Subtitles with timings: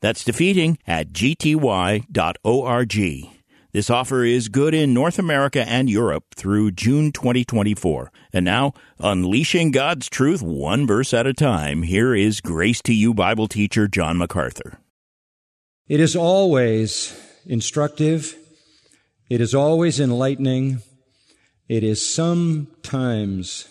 [0.00, 2.06] That's defeating at gty.org.
[3.72, 8.10] This offer is good in North America and Europe through June 2024.
[8.32, 13.14] And now, unleashing God's truth one verse at a time, here is Grace to You
[13.14, 14.80] Bible teacher John MacArthur.
[15.86, 18.36] It is always instructive.
[19.28, 20.82] It is always enlightening.
[21.68, 23.68] It is sometimes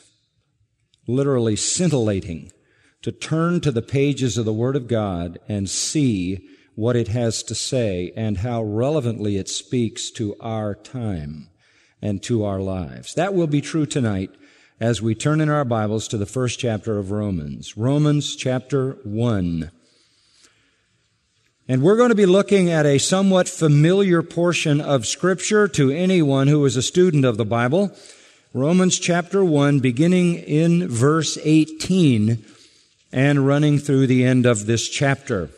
[1.07, 2.53] literally scintillating
[3.01, 7.43] to turn to the pages of the Word of God and see what it has
[7.43, 11.49] to say and how relevantly it speaks to our time
[12.01, 13.13] and to our lives.
[13.13, 14.31] That will be true tonight
[14.79, 17.75] as we turn in our Bibles to the first chapter of Romans.
[17.77, 19.71] Romans chapter 1.
[21.67, 26.47] And we're going to be looking at a somewhat familiar portion of Scripture to anyone
[26.47, 27.95] who is a student of the Bible.
[28.53, 32.43] Romans chapter 1, beginning in verse 18
[33.11, 35.49] and running through the end of this chapter.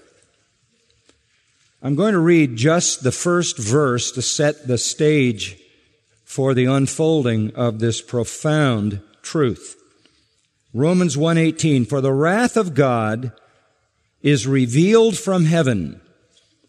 [1.82, 5.58] I'm going to read just the first verse to set the stage
[6.24, 9.76] for the unfolding of this profound truth.
[10.74, 13.34] Romans 1:18 For the wrath of God
[14.22, 16.00] is revealed from heaven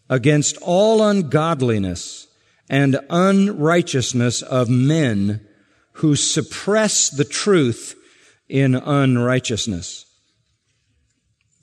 [0.09, 2.27] against all ungodliness
[2.69, 5.45] and unrighteousness of men
[5.93, 7.95] who suppress the truth
[8.49, 10.05] in unrighteousness.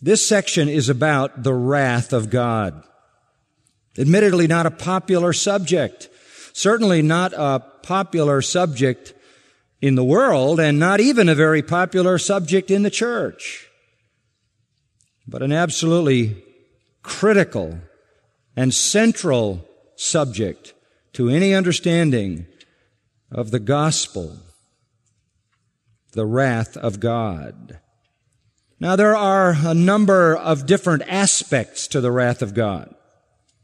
[0.02, 2.82] This section is about the wrath of God.
[3.98, 6.08] Admittedly, not a popular subject.
[6.52, 9.14] Certainly not a popular subject
[9.80, 13.68] in the world and not even a very popular subject in the church.
[15.26, 16.42] But an absolutely
[17.02, 17.78] critical
[18.56, 19.66] and central
[19.96, 20.74] subject
[21.14, 22.46] to any understanding
[23.30, 24.38] of the gospel,
[26.12, 27.80] the wrath of God.
[28.82, 32.94] Now there are a number of different aspects to the wrath of God.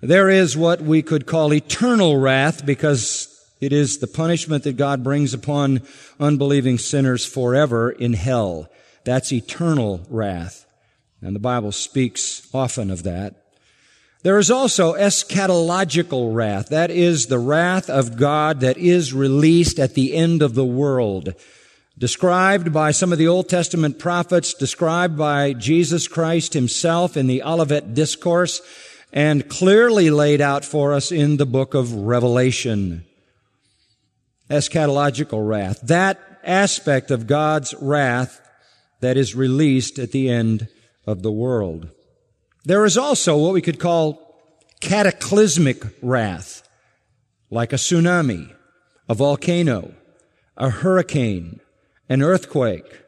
[0.03, 5.03] There is what we could call eternal wrath because it is the punishment that God
[5.03, 5.81] brings upon
[6.21, 8.69] unbelieving sinners forever in hell.
[9.05, 10.67] That's eternal wrath.
[11.23, 13.37] And the Bible speaks often of that.
[14.23, 16.69] There is also eschatological wrath.
[16.69, 21.35] That is the wrath of God that is released at the end of the world
[21.99, 27.43] described by some of the Old Testament prophets, described by Jesus Christ himself in the
[27.43, 28.61] Olivet Discourse,
[29.13, 33.05] and clearly laid out for us in the book of Revelation.
[34.51, 35.81] Eschatological wrath.
[35.83, 38.41] That aspect of God's wrath
[39.01, 40.69] that is released at the end
[41.07, 41.89] of the world.
[42.65, 44.23] There is also what we could call
[44.81, 46.69] cataclysmic wrath,
[47.51, 48.55] like a tsunami,
[49.09, 49.95] a volcano,
[50.57, 51.61] a hurricane,
[52.09, 53.03] an earthquake,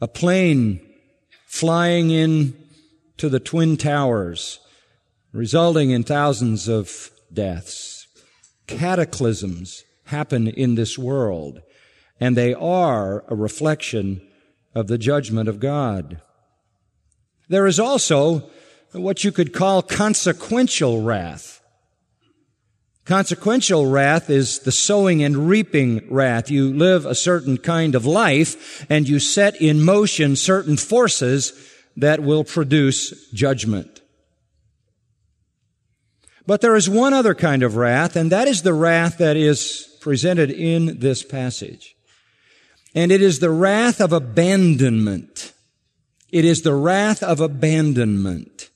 [0.00, 0.80] a plane
[1.46, 2.56] flying in
[3.18, 4.58] to the Twin Towers,
[5.32, 8.06] resulting in thousands of deaths.
[8.66, 11.62] Cataclysms happen in this world,
[12.18, 14.26] and they are a reflection
[14.74, 16.20] of the judgment of God.
[17.48, 18.50] There is also
[18.92, 21.61] what you could call consequential wrath.
[23.12, 26.50] Consequential wrath is the sowing and reaping wrath.
[26.50, 31.52] You live a certain kind of life and you set in motion certain forces
[31.94, 34.00] that will produce judgment.
[36.46, 39.94] But there is one other kind of wrath, and that is the wrath that is
[40.00, 41.94] presented in this passage.
[42.94, 45.52] And it is the wrath of abandonment.
[46.30, 48.70] It is the wrath of abandonment.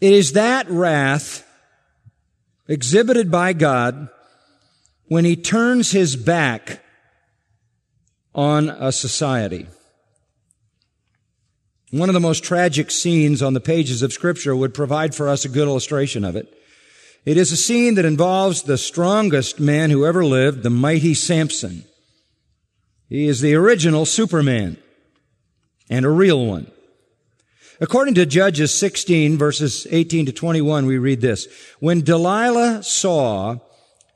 [0.00, 1.43] It is that wrath
[2.68, 4.08] exhibited by God
[5.06, 6.82] when he turns his back
[8.34, 9.66] on a society.
[11.90, 15.44] One of the most tragic scenes on the pages of scripture would provide for us
[15.44, 16.52] a good illustration of it.
[17.24, 21.84] It is a scene that involves the strongest man who ever lived, the mighty Samson.
[23.08, 24.76] He is the original Superman
[25.88, 26.70] and a real one.
[27.80, 31.48] According to Judges 16 verses 18 to 21, we read this.
[31.80, 33.56] When Delilah saw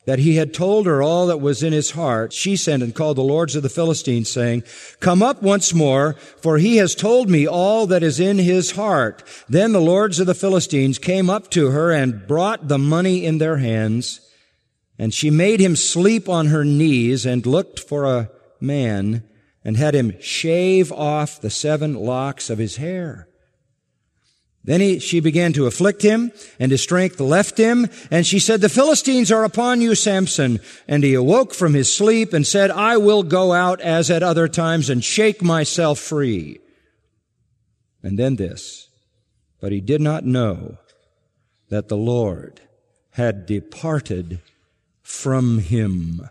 [0.06, 3.18] that he had told her all that was in his heart, she sent and called
[3.18, 4.62] the lords of the Philistines, saying,
[5.00, 9.22] Come up once more, for he has told me all that is in his heart.
[9.50, 13.36] Then the lords of the Philistines came up to her and brought the money in
[13.36, 14.20] their hands,
[14.98, 18.30] and she made him sleep on her knees and looked for a
[18.60, 19.24] man
[19.62, 23.27] and had him shave off the seven locks of his hair.
[24.68, 26.30] Then he, she began to afflict him,
[26.60, 30.60] and his strength left him, and she said, The Philistines are upon you, Samson.
[30.86, 34.46] And he awoke from his sleep and said, I will go out as at other
[34.46, 36.60] times and shake myself free.
[38.02, 38.90] And then this,
[39.58, 40.76] but he did not know
[41.70, 42.60] that the Lord
[43.12, 44.38] had departed
[45.00, 46.28] from him.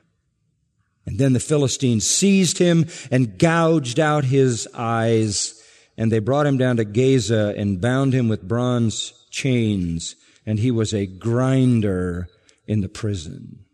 [1.08, 5.57] And then the Philistines seized him and gouged out his eyes
[5.98, 10.16] and they brought him down to Gaza and bound him with bronze chains,
[10.46, 12.28] and he was a grinder
[12.68, 13.66] in the prison,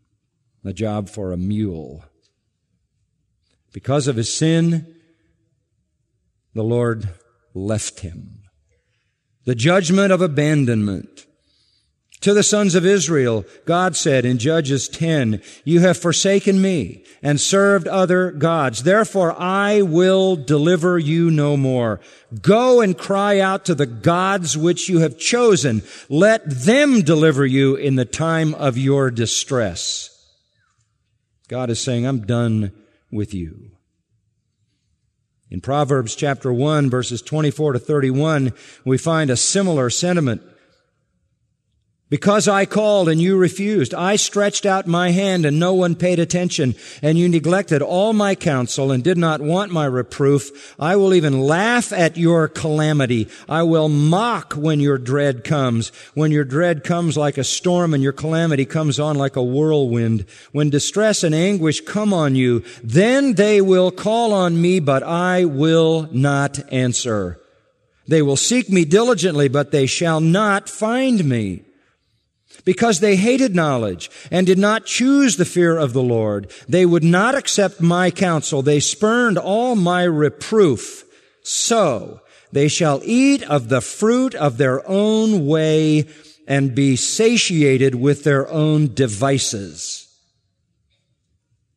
[0.64, 2.06] a job for a mule.
[3.74, 4.96] Because of his sin,
[6.54, 7.10] the Lord
[7.54, 8.44] left him.
[9.46, 11.26] The judgment of abandonment.
[12.24, 17.38] To the sons of Israel, God said in Judges 10, You have forsaken me and
[17.40, 18.84] served other gods.
[18.84, 22.00] Therefore I will deliver you no more.
[22.42, 25.84] Go and cry out to the gods which you have chosen.
[26.08, 30.10] Let them deliver you in the time of your distress.
[31.50, 32.72] God is saying, I'm done
[33.12, 33.72] with you.
[35.52, 38.54] In Proverbs chapter 1 verses 24 to 31,
[38.86, 40.42] we find a similar sentiment.
[42.14, 43.92] Because I called and you refused.
[43.96, 46.76] I stretched out my hand and no one paid attention.
[47.02, 50.76] And you neglected all my counsel and did not want my reproof.
[50.80, 53.30] I will even laugh at your calamity.
[53.50, 55.92] I will mock when your dread comes.
[56.14, 60.28] When your dread comes like a storm and your calamity comes on like a whirlwind.
[60.52, 65.46] When distress and anguish come on you, then they will call on me, but I
[65.46, 67.42] will not answer.
[68.08, 71.64] They will seek me diligently, but they shall not find me.
[72.66, 77.04] Because they hated knowledge and did not choose the fear of the Lord, they would
[77.04, 78.62] not accept my counsel.
[78.62, 81.04] They spurned all my reproof.
[81.44, 82.22] So
[82.54, 86.08] they shall eat of the fruit of their own way
[86.48, 90.08] and be satiated with their own devices.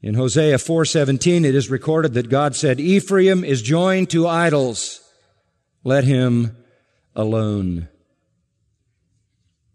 [0.03, 5.01] In Hosea 4:17 it is recorded that God said, "Ephraim is joined to idols.
[5.83, 6.57] Let him
[7.17, 7.89] alone."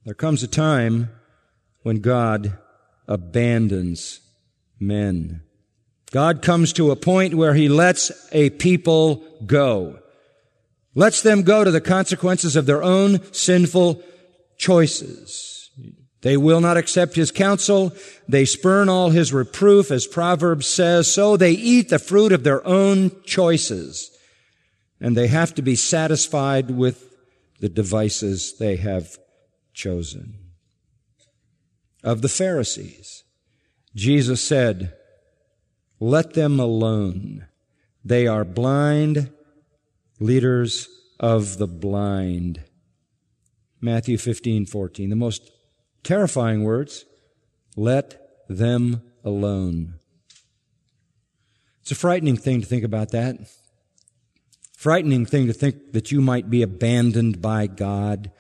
[0.04, 1.12] There comes a time
[1.84, 2.58] when God
[3.08, 4.22] abandons
[4.80, 5.44] men.
[6.12, 10.00] God comes to a point where he lets a people go.
[10.96, 14.04] Lets them go to the consequences of their own sinful
[14.58, 15.70] choices.
[16.22, 17.94] They will not accept his counsel.
[18.28, 21.12] They spurn all his reproof, as Proverbs says.
[21.12, 24.12] So they eat the fruit of their own choices.
[25.00, 27.04] And they have to be satisfied with
[27.60, 29.18] the devices they have
[29.74, 30.38] chosen.
[32.04, 33.24] Of the Pharisees,
[33.96, 34.94] Jesus said,
[36.02, 37.46] let them alone.
[38.04, 39.30] They are blind
[40.20, 40.90] leaders
[41.20, 42.64] of the blind.
[43.80, 45.12] Matthew 15, 14.
[45.12, 45.52] The most
[46.04, 47.06] terrifying words.
[47.78, 50.00] Let them alone.
[51.82, 53.38] It's a frightening thing to think about that.
[54.76, 58.32] Frightening thing to think that you might be abandoned by God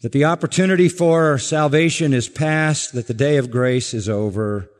[0.00, 4.70] that the opportunity for salvation is past, that the day of grace is over.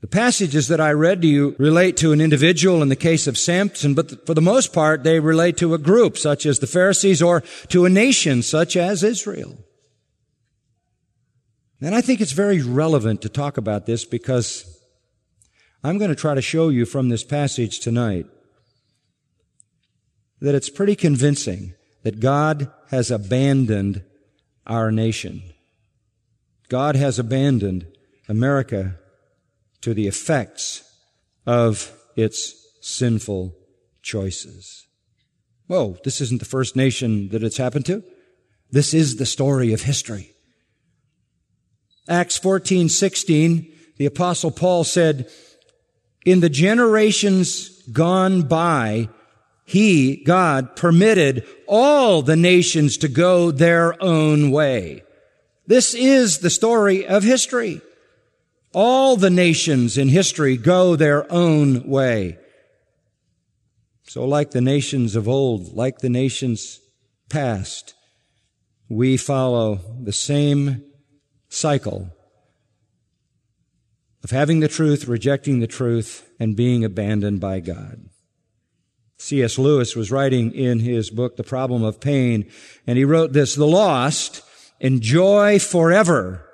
[0.00, 3.38] The passages that I read to you relate to an individual in the case of
[3.38, 7.22] Samson, but for the most part, they relate to a group such as the Pharisees
[7.22, 9.58] or to a nation such as Israel.
[11.82, 14.80] And I think it's very relevant to talk about this because
[15.84, 18.26] I'm going to try to show you from this passage tonight
[20.40, 24.02] that it's pretty convincing that God has abandoned
[24.66, 25.42] our nation.
[26.68, 27.86] God has abandoned
[28.28, 28.96] America
[29.80, 30.84] to the effects
[31.46, 33.54] of its sinful
[34.02, 34.86] choices.
[35.66, 38.02] Whoa, this isn't the first nation that it's happened to.
[38.70, 40.30] This is the story of history.
[42.08, 45.30] Acts 14, 16, the apostle Paul said,
[46.24, 49.08] in the generations gone by,
[49.70, 55.04] he, God, permitted all the nations to go their own way.
[55.64, 57.80] This is the story of history.
[58.74, 62.36] All the nations in history go their own way.
[64.08, 66.80] So like the nations of old, like the nations
[67.28, 67.94] past,
[68.88, 70.82] we follow the same
[71.48, 72.10] cycle
[74.24, 78.10] of having the truth, rejecting the truth, and being abandoned by God.
[79.20, 79.58] C.S.
[79.58, 82.50] Lewis was writing in his book, The Problem of Pain,
[82.86, 84.42] and he wrote this, the lost
[84.80, 86.46] enjoy forever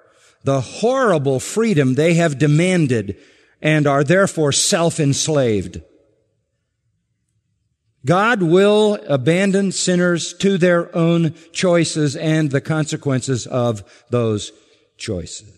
[0.42, 3.16] the horrible freedom they have demanded
[3.62, 5.80] and are therefore self-enslaved.
[8.04, 14.52] God will abandon sinners to their own choices and the consequences of those
[14.96, 15.55] choices.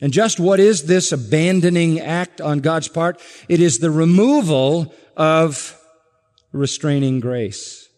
[0.00, 3.20] And just what is this abandoning act on God's part?
[3.48, 5.78] It is the removal of
[6.52, 7.88] restraining grace.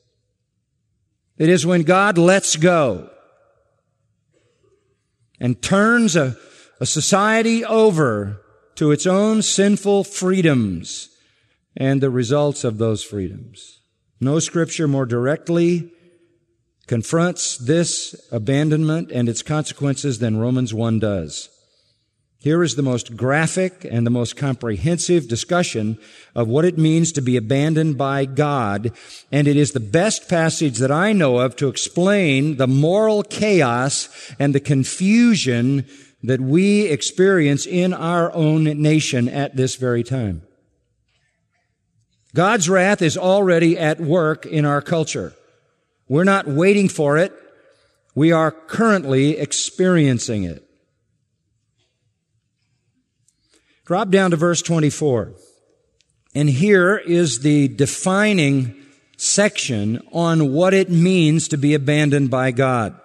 [1.38, 3.10] It is when God lets go
[5.40, 6.36] and turns a,
[6.80, 8.40] a society over
[8.76, 11.08] to its own sinful freedoms
[11.76, 13.80] and the results of those freedoms.
[14.20, 15.90] No scripture more directly
[16.86, 21.48] confronts this abandonment and its consequences than Romans 1 does.
[22.42, 25.96] Here is the most graphic and the most comprehensive discussion
[26.34, 28.90] of what it means to be abandoned by God,
[29.30, 34.08] and it is the best passage that I know of to explain the moral chaos
[34.40, 35.86] and the confusion
[36.24, 40.42] that we experience in our own nation at this very time.
[42.34, 45.32] God's wrath is already at work in our culture.
[46.08, 47.32] We're not waiting for it.
[48.16, 50.68] We are currently experiencing it.
[53.84, 55.32] Drop down to verse 24.
[56.34, 58.74] And here is the defining
[59.16, 62.98] section on what it means to be abandoned by God.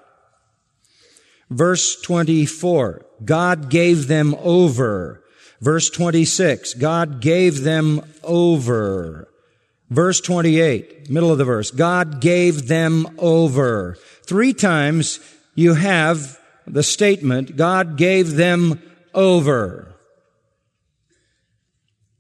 [1.50, 5.24] Verse 24, God gave them over.
[5.62, 9.28] Verse 26, God gave them over.
[9.90, 13.98] Verse 28, middle of the verse, God gave them over.
[14.24, 15.20] Three times
[15.56, 18.82] you have the statement, God gave them
[19.14, 19.97] over.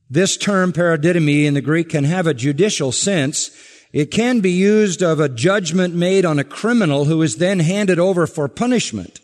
[0.09, 3.51] This term paradidomi in the Greek can have a judicial sense.
[3.91, 7.99] It can be used of a judgment made on a criminal who is then handed
[7.99, 9.19] over for punishment.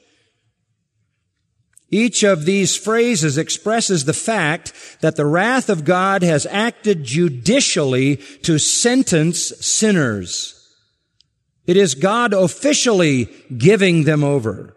[1.89, 8.17] Each of these phrases expresses the fact that the wrath of God has acted judicially
[8.41, 10.59] to sentence sinners.
[11.67, 14.75] It is God officially giving them over.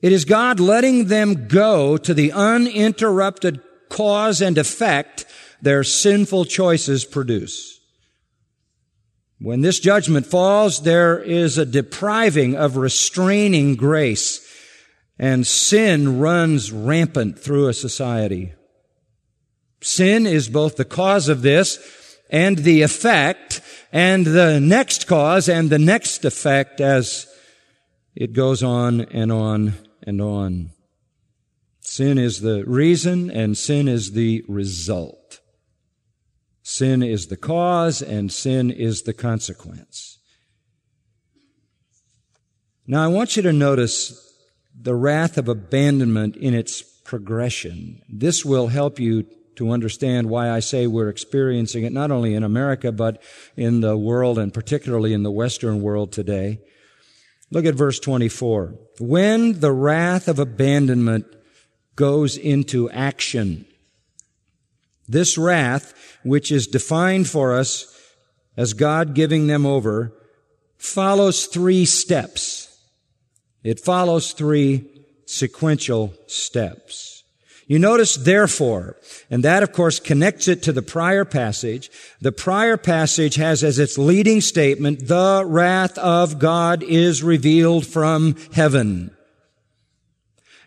[0.00, 5.24] It is God letting them go to the uninterrupted cause and effect
[5.60, 7.80] their sinful choices produce.
[9.40, 14.44] When this judgment falls, there is a depriving of restraining grace
[15.18, 18.52] and sin runs rampant through a society.
[19.80, 23.60] Sin is both the cause of this and the effect
[23.92, 27.26] and the next cause and the next effect as
[28.14, 30.70] it goes on and on and on.
[31.90, 35.40] Sin is the reason and sin is the result.
[36.62, 40.18] Sin is the cause and sin is the consequence.
[42.86, 44.12] Now I want you to notice
[44.78, 48.02] the wrath of abandonment in its progression.
[48.06, 49.24] This will help you
[49.56, 53.22] to understand why I say we're experiencing it not only in America, but
[53.56, 56.60] in the world and particularly in the Western world today.
[57.50, 58.74] Look at verse 24.
[59.00, 61.24] When the wrath of abandonment
[61.98, 63.66] goes into action.
[65.08, 67.92] This wrath, which is defined for us
[68.56, 70.12] as God giving them over,
[70.76, 72.68] follows three steps.
[73.64, 74.88] It follows three
[75.26, 77.24] sequential steps.
[77.66, 78.96] You notice therefore,
[79.28, 81.90] and that of course connects it to the prior passage.
[82.20, 88.36] The prior passage has as its leading statement, the wrath of God is revealed from
[88.52, 89.10] heaven.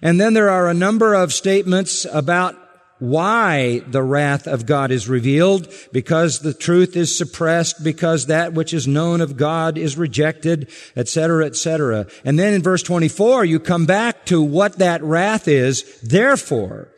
[0.01, 2.57] And then there are a number of statements about
[2.99, 8.75] why the wrath of God is revealed, because the truth is suppressed, because that which
[8.75, 12.05] is known of God is rejected, etc., etc.
[12.23, 15.99] And then in verse 24, you come back to what that wrath is.
[16.01, 16.89] Therefore,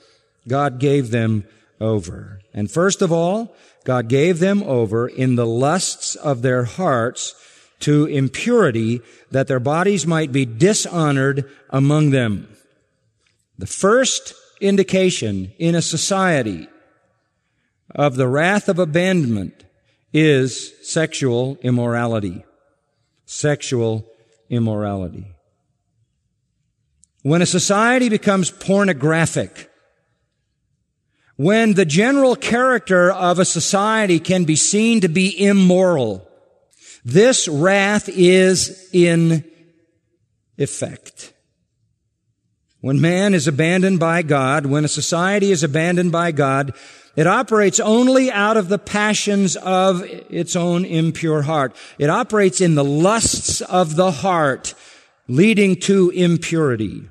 [0.45, 1.45] God gave them
[1.79, 2.41] over.
[2.53, 3.55] And first of all,
[3.85, 7.33] God gave them over in the lusts of their hearts
[7.79, 12.49] to impurity that their bodies might be dishonored among them.
[13.57, 16.67] The first indication in a society
[17.93, 19.65] of the wrath of abandonment
[20.11, 22.43] is sexual immorality.
[23.25, 24.05] Sexual
[24.49, 25.27] immorality.
[27.21, 29.69] When a society becomes pornographic,
[31.35, 36.27] when the general character of a society can be seen to be immoral,
[37.03, 39.43] this wrath is in
[40.57, 41.32] effect.
[42.83, 46.73] When man is abandoned by God, when a society is abandoned by God,
[47.15, 51.77] it operates only out of the passions of its own impure heart.
[51.97, 54.73] It operates in the lusts of the heart,
[55.29, 57.07] leading to impurity.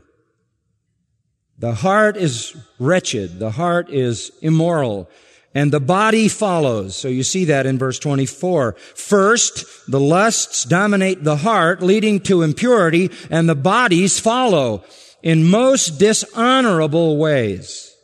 [1.58, 3.38] The heart is wretched.
[3.38, 5.08] The heart is immoral.
[5.54, 6.96] And the body follows.
[6.96, 8.74] So you see that in verse 24.
[8.94, 14.84] First, the lusts dominate the heart, leading to impurity, and the bodies follow
[15.22, 17.94] in most dishonorable ways.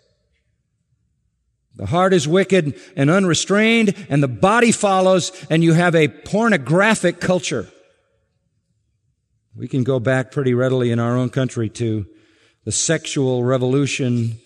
[1.76, 7.20] The heart is wicked and unrestrained, and the body follows, and you have a pornographic
[7.20, 7.68] culture.
[9.54, 12.06] We can go back pretty readily in our own country to
[12.64, 14.38] the sexual revolution,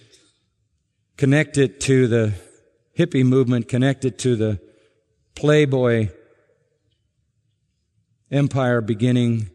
[1.17, 2.35] connect it to the
[2.99, 4.61] hippie movement, connect it to the
[5.35, 6.11] Playboy
[8.31, 9.51] empire beginning,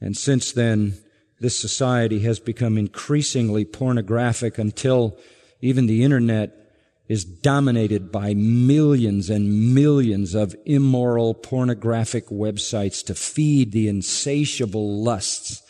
[0.00, 0.98] and since then,
[1.40, 5.18] this society has become increasingly pornographic until
[5.60, 6.64] even the internet
[7.08, 15.62] is dominated by millions and millions of immoral pornographic websites to feed the insatiable lusts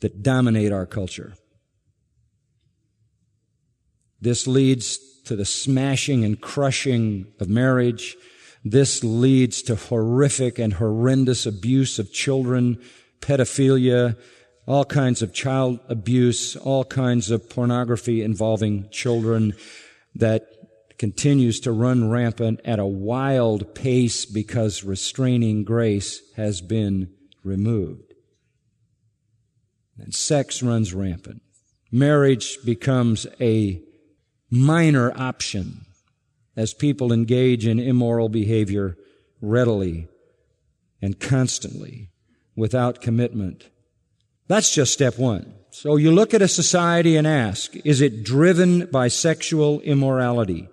[0.00, 1.34] that dominate our culture.
[4.20, 8.16] This leads to the smashing and crushing of marriage.
[8.64, 12.80] This leads to horrific and horrendous abuse of children,
[13.20, 14.16] pedophilia,
[14.68, 19.54] all kinds of child abuse, all kinds of pornography involving children
[20.14, 20.46] that
[20.98, 27.10] continues to run rampant at a wild pace because restraining grace has been
[27.42, 28.12] removed.
[29.96, 31.40] And sex runs rampant.
[31.90, 33.80] Marriage becomes a
[34.50, 35.86] minor option
[36.56, 38.98] as people engage in immoral behavior
[39.40, 40.08] readily
[41.00, 42.10] and constantly
[42.54, 43.70] without commitment.
[44.48, 45.54] That's just step one.
[45.70, 50.68] So you look at a society and ask, is it driven by sexual immorality?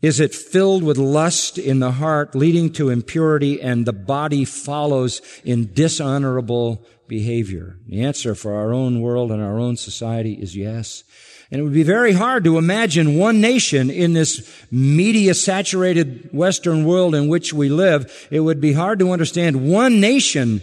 [0.00, 5.20] Is it filled with lust in the heart, leading to impurity, and the body follows
[5.44, 7.78] in dishonorable behavior?
[7.88, 11.02] The answer for our own world and our own society is yes.
[11.50, 16.84] And it would be very hard to imagine one nation in this media saturated Western
[16.84, 18.28] world in which we live.
[18.30, 20.62] It would be hard to understand one nation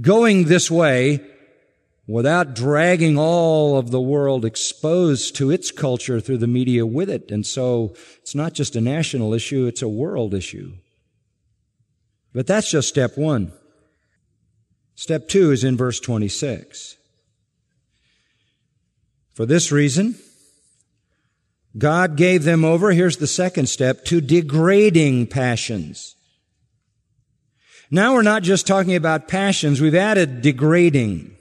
[0.00, 1.20] going this way
[2.06, 7.30] without dragging all of the world exposed to its culture through the media with it.
[7.30, 10.72] And so it's not just a national issue, it's a world issue.
[12.32, 13.52] But that's just step one.
[14.94, 16.96] Step two is in verse 26.
[19.34, 20.16] For this reason,
[21.76, 26.16] God gave them over, here's the second step, to degrading passions.
[27.90, 31.34] Now we're not just talking about passions, we've added degrading.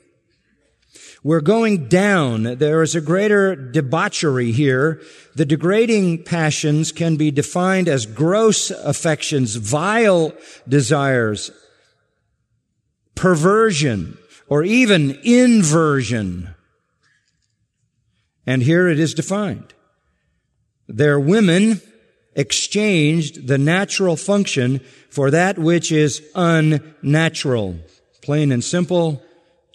[1.23, 2.43] We're going down.
[2.43, 5.01] There is a greater debauchery here.
[5.35, 10.31] The degrading passions can be defined as gross affections, vile
[10.67, 11.51] desires,
[13.15, 16.55] perversion, or even inversion.
[18.45, 19.73] And here it is defined.
[20.87, 21.81] Their women
[22.37, 27.75] exchanged the natural function for that which is unnatural.
[28.21, 29.21] Plain and simple,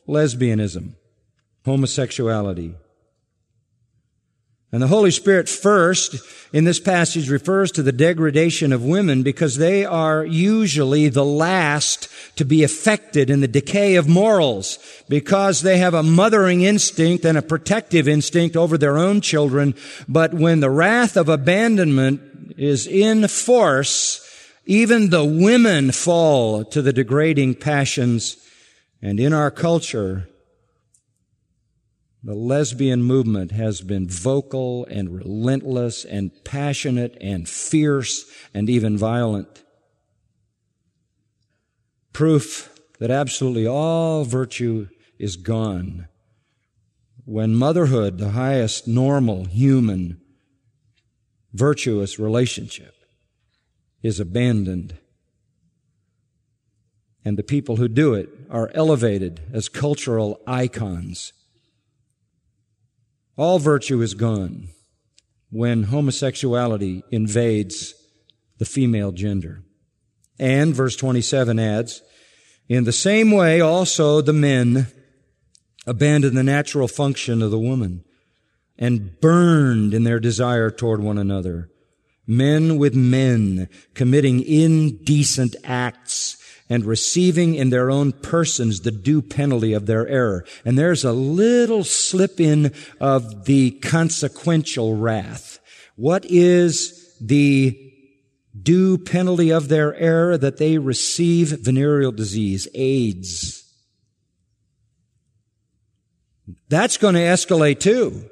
[0.08, 0.94] lesbianism
[1.64, 2.74] homosexuality.
[4.74, 6.16] And the Holy Spirit first
[6.54, 12.08] in this passage refers to the degradation of women because they are usually the last
[12.36, 14.78] to be affected in the decay of morals
[15.10, 19.74] because they have a mothering instinct and a protective instinct over their own children.
[20.08, 24.20] But when the wrath of abandonment is in force,
[24.66, 28.36] even the women fall to the degrading passions.
[29.00, 30.28] And in our culture,
[32.22, 39.64] the lesbian movement has been vocal and relentless and passionate and fierce and even violent.
[42.12, 44.88] Proof that absolutely all virtue
[45.18, 46.06] is gone.
[47.24, 50.21] When motherhood, the highest normal human
[51.52, 52.94] virtuous relationship,
[54.02, 54.98] is abandoned,
[57.24, 61.32] and the people who do it are elevated as cultural icons.
[63.36, 64.68] All virtue is gone
[65.50, 67.94] when homosexuality invades
[68.58, 69.62] the female gender.
[70.38, 72.02] And verse 27 adds,
[72.68, 74.86] in the same way also the men
[75.86, 78.04] abandoned the natural function of the woman
[78.78, 81.70] and burned in their desire toward one another.
[82.26, 89.72] Men with men committing indecent acts and receiving in their own persons the due penalty
[89.72, 90.44] of their error.
[90.64, 95.58] And there's a little slip in of the consequential wrath.
[95.96, 97.78] What is the
[98.60, 103.62] due penalty of their error that they receive venereal disease, AIDS?
[106.68, 108.30] That's going to escalate too.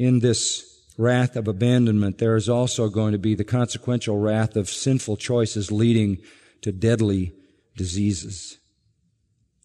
[0.00, 0.64] In this
[0.96, 5.70] wrath of abandonment, there is also going to be the consequential wrath of sinful choices
[5.70, 6.16] leading
[6.62, 7.34] to deadly
[7.76, 8.56] diseases.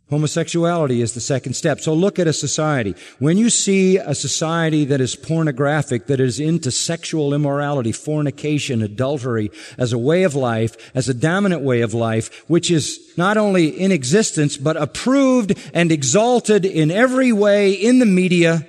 [0.09, 1.79] Homosexuality is the second step.
[1.79, 2.95] So look at a society.
[3.19, 9.51] When you see a society that is pornographic, that is into sexual immorality, fornication, adultery
[9.77, 13.67] as a way of life, as a dominant way of life, which is not only
[13.67, 18.67] in existence, but approved and exalted in every way in the media,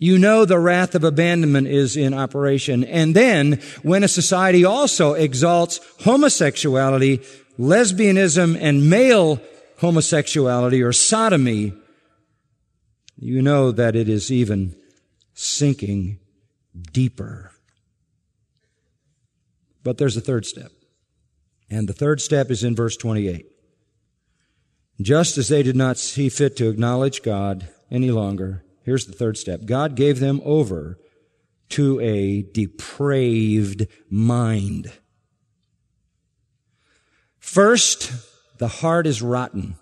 [0.00, 2.84] you know the wrath of abandonment is in operation.
[2.84, 7.18] And then when a society also exalts homosexuality,
[7.58, 9.40] lesbianism, and male
[9.78, 11.74] homosexuality or sodomy,
[13.16, 14.74] you know that it is even
[15.34, 16.18] sinking
[16.92, 17.52] deeper.
[19.84, 20.72] But there's a third step.
[21.68, 23.46] And the third step is in verse 28.
[25.02, 29.36] Just as they did not see fit to acknowledge God any longer, here's the third
[29.36, 29.64] step.
[29.64, 30.98] God gave them over
[31.70, 34.92] to a depraved mind.
[37.38, 38.12] First,
[38.58, 39.76] the heart is rotten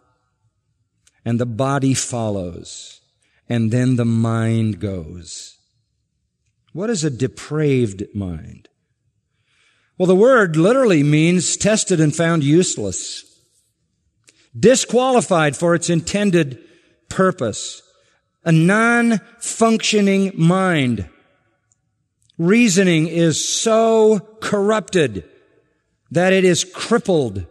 [1.25, 3.01] and the body follows
[3.49, 5.59] and then the mind goes.
[6.73, 8.69] What is a depraved mind?
[9.97, 13.25] Well, the word literally means tested and found useless,
[14.57, 16.63] disqualified for its intended
[17.09, 17.83] purpose,
[18.45, 21.09] a non-functioning mind.
[22.39, 25.25] Reasoning is so corrupted
[26.11, 27.47] that it is crippled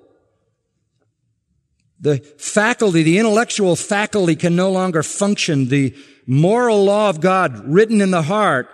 [2.00, 5.70] the faculty, the intellectual faculty can no longer function.
[5.70, 5.96] The
[6.28, 8.70] moral law of God written in the heart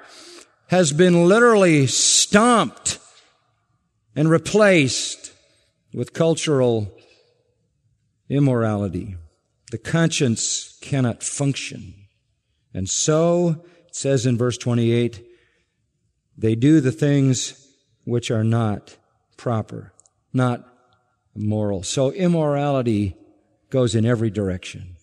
[0.68, 3.00] has been literally stomped
[4.16, 5.32] and replaced
[5.94, 6.92] with cultural
[8.30, 9.16] immorality.
[9.72, 12.03] The conscience cannot function.
[12.74, 15.24] And so, it says in verse 28,
[16.38, 17.68] they do the things
[18.06, 18.98] which are not
[19.38, 19.94] proper,
[20.34, 20.66] not
[21.36, 21.84] moral.
[21.84, 23.16] So immorality
[23.70, 24.98] goes in every direction.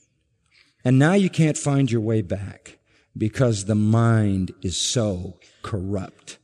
[0.84, 2.78] And now you can't find your way back
[3.16, 6.38] because the mind is so corrupt.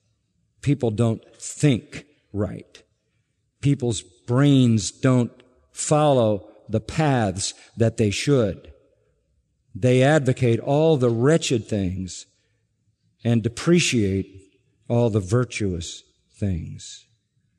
[0.63, 2.83] People don't think right.
[3.61, 5.33] People's brains don't
[5.73, 8.73] follow the paths that they should.
[9.79, 12.25] They advocate all the wretched things
[13.23, 14.27] and depreciate
[14.89, 16.03] all the virtuous
[16.35, 17.05] things.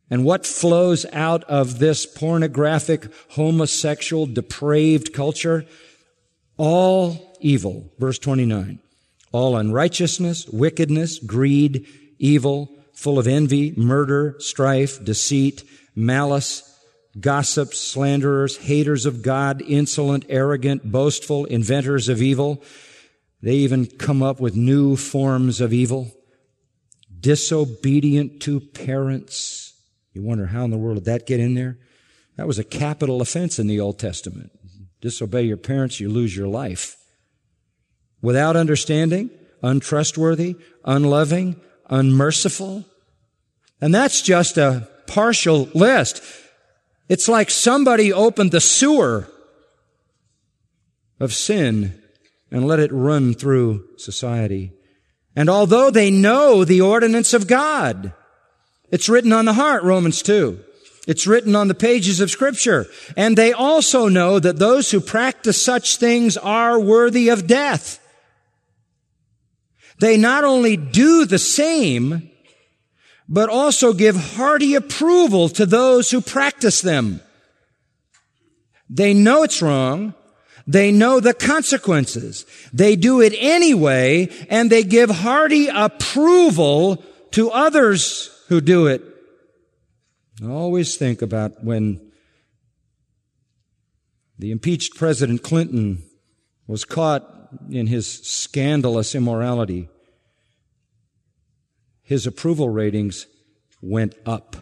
[0.10, 5.66] And what flows out of this pornographic, homosexual, depraved culture?
[6.58, 7.92] All evil.
[8.00, 8.80] Verse 29.
[9.32, 11.86] All unrighteousness, wickedness, greed,
[12.18, 15.64] evil, full of envy, murder, strife, deceit,
[15.96, 16.67] malice,
[17.20, 22.64] gossips, slanderers, haters of God, insolent, arrogant, boastful, inventors of evil.
[23.42, 26.12] They even come up with new forms of evil.
[27.20, 29.68] Disobedient to parents
[30.18, 31.78] you wonder how in the world did that get in there?
[32.38, 34.50] That was a capital offense in the Old Testament.
[35.00, 36.98] Disobey your parents, you lose your life.
[38.20, 39.30] Without understanding,
[39.62, 42.84] untrustworthy, unloving, unmerciful.
[43.80, 46.24] And that's just a partial list.
[47.10, 49.30] It's like somebody opened the sewer
[51.20, 52.02] of sin
[52.52, 54.72] and let it run through society.
[55.36, 58.14] And although they know the ordinance of God,
[58.90, 60.64] it's written on the heart, Romans 2.
[61.08, 62.86] It's written on the pages of scripture.
[63.16, 68.00] And they also know that those who practice such things are worthy of death.
[70.00, 72.30] They not only do the same,
[73.30, 77.22] but also give hearty approval to those who practice them.
[78.90, 80.14] They know it's wrong.
[80.66, 82.46] They know the consequences.
[82.74, 89.02] They do it anyway, and they give hearty approval to others who do it.
[90.44, 92.12] always think about when
[94.40, 96.04] the impeached President Clinton
[96.68, 97.26] was caught
[97.72, 99.90] in his scandalous immorality.
[102.08, 103.28] His approval ratings
[103.82, 104.56] went up.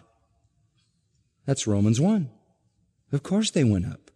[1.46, 2.28] That's Romans 1.
[3.12, 4.10] Of course they went up.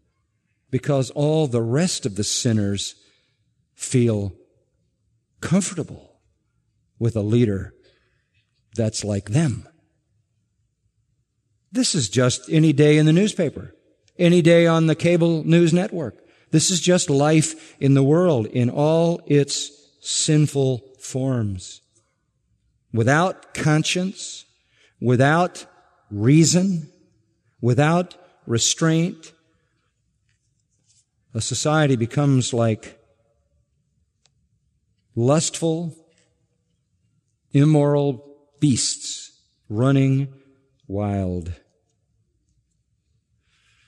[0.69, 2.97] Because all the rest of the sinners
[3.73, 4.33] feel
[5.41, 6.19] comfortable
[6.99, 7.73] with a leader
[8.75, 9.69] that's like them.
[11.71, 13.77] This is just any day in the newspaper,
[14.19, 16.17] any day on the cable news network.
[16.51, 21.81] This is just life in the world in all its sinful forms.
[22.93, 24.45] Without conscience,
[25.01, 25.67] without
[26.11, 26.91] reason,
[27.61, 29.33] without restraint,
[31.35, 32.99] a society becomes like
[35.15, 35.95] lustful,
[37.53, 38.27] immoral
[38.59, 40.33] beasts running
[40.89, 41.53] wild.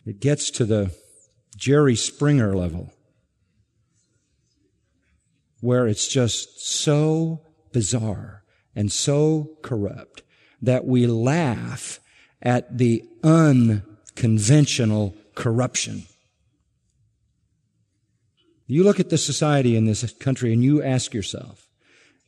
[0.07, 0.95] It gets to the
[1.57, 2.93] Jerry Springer level
[5.61, 7.41] where it's just so
[7.73, 8.42] bizarre
[8.75, 10.23] and so corrupt
[10.61, 12.01] that we laugh
[12.41, 16.05] at the unconventional corruption.
[18.67, 21.69] You look at the society in this country and you ask yourself,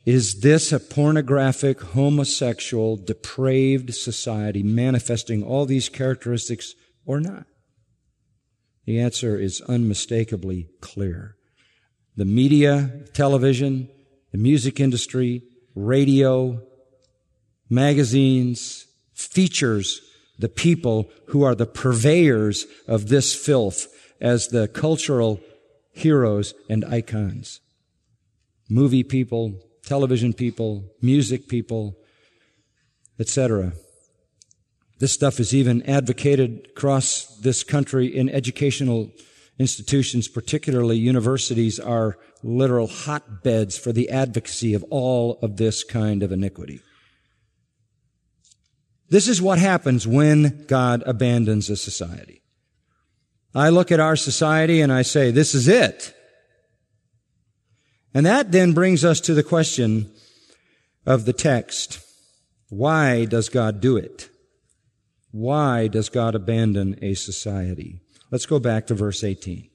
[0.05, 6.75] is this a pornographic, homosexual, depraved society manifesting all these characteristics
[7.07, 7.47] or not?
[8.85, 11.37] The answer is unmistakably clear.
[12.17, 13.89] The media, television,
[14.31, 15.43] the music industry,
[15.75, 16.61] radio,
[17.69, 20.01] magazines, features
[20.39, 23.87] the people who are the purveyors of this filth
[24.21, 25.41] as the cultural
[25.93, 27.61] heroes and icons.
[28.69, 31.97] Movie people, television people, music people,
[33.19, 33.75] etc.
[34.99, 39.11] This stuff is even advocated across this country in educational
[39.59, 46.33] institutions, particularly universities, are literal hotbeds for the advocacy of all of this kind of
[46.33, 46.81] iniquity.
[49.09, 52.43] This is what happens when God abandons a society.
[53.55, 56.13] I look at our society and I say, this is it.
[58.13, 60.11] And that then brings us to the question
[61.07, 62.01] of the text.
[62.69, 64.29] Why does God do it?
[65.31, 68.01] Why does God abandon a society?
[68.35, 69.71] Let's go back to verse 18.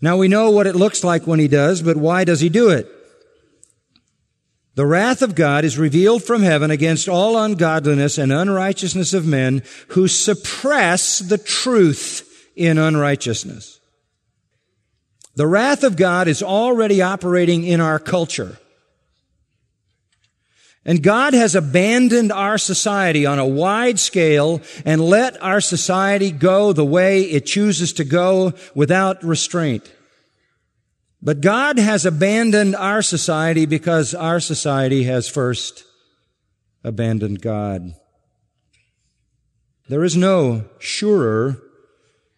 [0.00, 2.70] Now we know what it looks like when he does, but why does he do
[2.70, 2.90] it?
[4.74, 9.62] The wrath of God is revealed from heaven against all ungodliness and unrighteousness of men
[9.88, 13.80] who suppress the truth in unrighteousness.
[15.34, 18.56] The wrath of God is already operating in our culture.
[20.88, 26.72] And God has abandoned our society on a wide scale and let our society go
[26.72, 29.92] the way it chooses to go without restraint.
[31.20, 35.82] But God has abandoned our society because our society has first
[36.84, 37.92] abandoned God.
[39.88, 41.60] There is no surer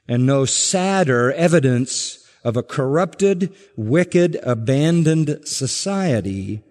[0.08, 6.62] and no sadder evidence of a corrupted, wicked, abandoned society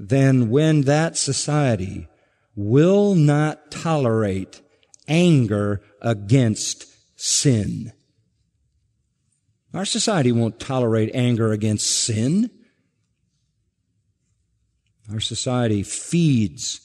[0.00, 2.08] than when that society
[2.56, 4.62] will not tolerate
[5.06, 6.86] anger against
[7.20, 7.92] sin.
[9.74, 12.50] Our society won't tolerate anger against sin.
[15.12, 16.80] Our society feeds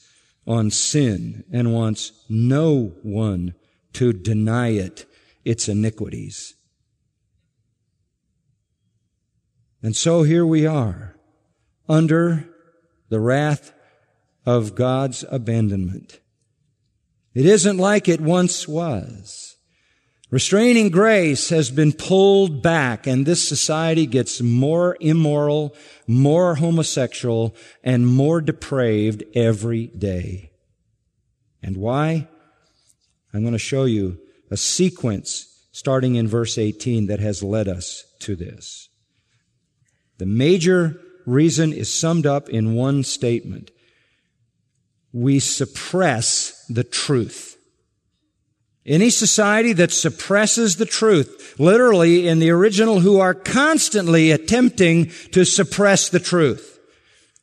[0.46, 3.54] on sin and wants no one
[3.94, 5.06] to deny it
[5.42, 6.54] its iniquities.
[9.82, 11.16] And so here we are,
[11.88, 12.50] under
[13.08, 13.72] the wrath
[14.44, 16.20] of God's abandonment.
[17.34, 19.56] It isn't like it once was.
[20.30, 25.74] Restraining grace has been pulled back and this society gets more immoral,
[26.06, 30.50] more homosexual, and more depraved every day.
[31.62, 32.26] And why?
[33.32, 34.18] I'm going to show you
[34.50, 38.88] a sequence starting in verse 18 that has led us to this.
[40.18, 43.70] The major reason is summed up in one statement.
[45.12, 47.58] We suppress the truth.
[48.86, 55.44] Any society that suppresses the truth, literally in the original, who are constantly attempting to
[55.44, 56.78] suppress the truth.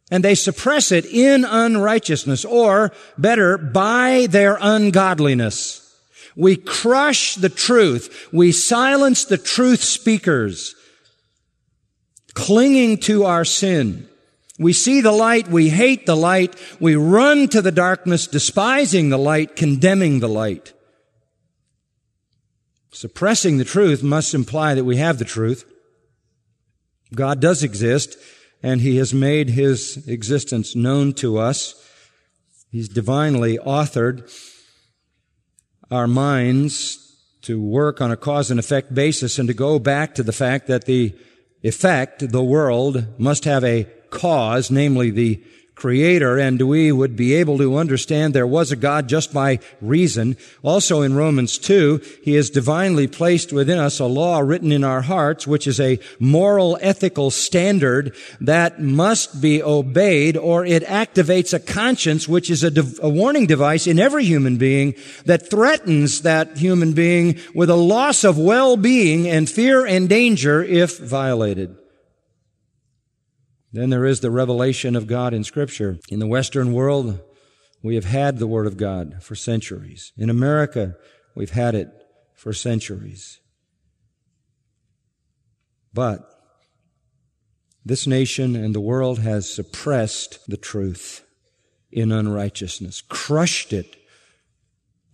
[0.10, 5.82] And they suppress it in unrighteousness, or better, by their ungodliness.
[6.36, 8.30] We crush the truth.
[8.32, 10.76] We silence the truth speakers
[12.34, 14.08] clinging to our sin.
[14.60, 19.18] We see the light, we hate the light, we run to the darkness, despising the
[19.18, 20.74] light, condemning the light.
[22.92, 25.66] Suppressing the truth must imply that we have the truth.
[27.16, 28.16] God does exist,
[28.62, 31.76] and He has made His existence known to us.
[32.72, 34.32] He's divinely authored
[35.90, 37.00] our minds
[37.42, 40.68] to work on a cause and effect basis and to go back to the fact
[40.68, 41.16] that the
[41.64, 45.44] effect, the world, must have a cause, namely the
[45.84, 50.38] creator and we would be able to understand there was a God just by reason.
[50.62, 55.02] Also in Romans 2, he has divinely placed within us a law written in our
[55.02, 61.60] hearts, which is a moral ethical standard that must be obeyed or it activates a
[61.60, 66.94] conscience, which is a, a warning device in every human being that threatens that human
[66.94, 71.76] being with a loss of well-being and fear and danger if violated.
[73.74, 75.98] Then there is the revelation of God in Scripture.
[76.08, 77.20] In the Western world,
[77.82, 80.14] we have had the Word of God for centuries.
[80.16, 80.96] In America,
[81.36, 81.90] we've had it
[82.36, 83.40] for centuries.
[85.92, 86.22] But
[87.84, 91.26] this nation and the world has suppressed the truth
[91.92, 93.96] in unrighteousness, crushed it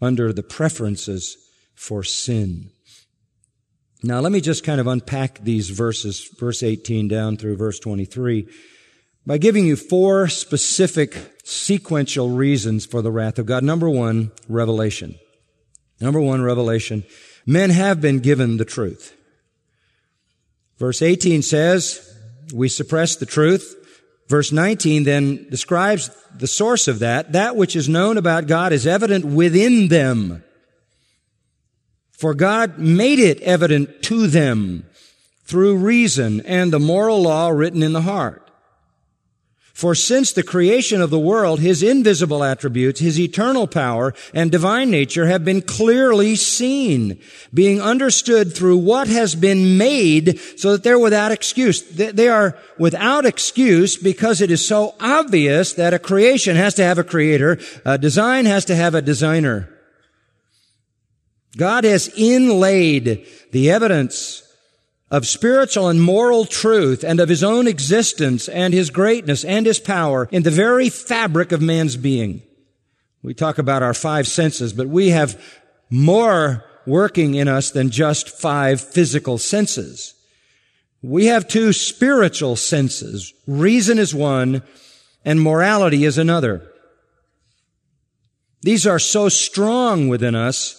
[0.01, 1.37] under the preferences
[1.75, 2.71] for sin.
[4.01, 8.47] Now, let me just kind of unpack these verses, verse 18 down through verse 23,
[9.25, 13.63] by giving you four specific sequential reasons for the wrath of God.
[13.63, 15.15] Number one, revelation.
[15.99, 17.03] Number one, revelation.
[17.45, 19.15] Men have been given the truth.
[20.77, 22.05] Verse 18 says,
[22.53, 23.75] we suppress the truth.
[24.29, 27.33] Verse 19 then describes the source of that.
[27.33, 30.43] That which is known about God is evident within them.
[32.19, 34.85] For God made it evident to them
[35.45, 38.51] through reason and the moral law written in the heart.
[39.73, 44.91] For since the creation of the world, His invisible attributes, His eternal power and divine
[44.91, 47.21] nature have been clearly seen,
[47.53, 51.81] being understood through what has been made so that they're without excuse.
[51.83, 56.97] They are without excuse because it is so obvious that a creation has to have
[56.97, 59.73] a creator, a design has to have a designer.
[61.57, 64.43] God has inlaid the evidence
[65.11, 69.79] of spiritual and moral truth and of his own existence and his greatness and his
[69.79, 72.43] power in the very fabric of man's being.
[73.23, 75.41] We talk about our five senses, but we have
[75.89, 80.13] more working in us than just five physical senses.
[81.01, 83.33] We have two spiritual senses.
[83.47, 84.61] Reason is one
[85.25, 86.71] and morality is another.
[88.61, 90.78] These are so strong within us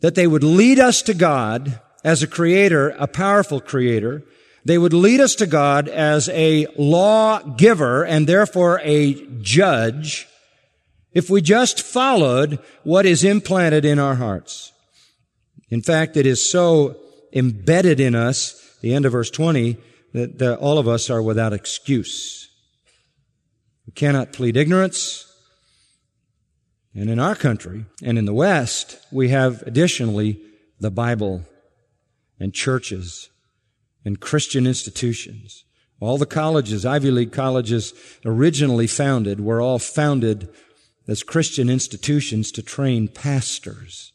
[0.00, 4.22] that they would lead us to God as a creator, a powerful creator.
[4.64, 10.28] They would lead us to God as a law giver and therefore a judge
[11.12, 14.72] if we just followed what is implanted in our hearts.
[15.70, 16.96] In fact, it is so
[17.32, 19.78] embedded in us, the end of verse 20,
[20.12, 22.48] that all of us are without excuse.
[23.86, 25.24] We cannot plead ignorance.
[26.96, 30.40] And in our country and in the West, we have additionally
[30.80, 31.44] the Bible
[32.40, 33.28] and churches
[34.02, 35.64] and Christian institutions.
[36.00, 37.92] All the colleges, Ivy League colleges
[38.24, 40.48] originally founded were all founded
[41.06, 44.12] as Christian institutions to train pastors.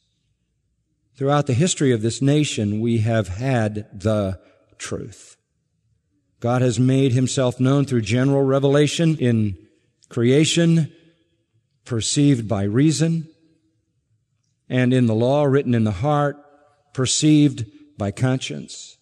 [1.16, 4.40] Throughout the history of this nation, we have had the
[4.80, 5.38] truth.
[6.40, 9.56] God has made himself known through general revelation in
[10.10, 10.92] creation,
[11.86, 13.28] perceived by reason,
[14.70, 16.38] and in the law written in the heart,
[16.94, 17.66] perceived
[17.98, 18.98] by conscience.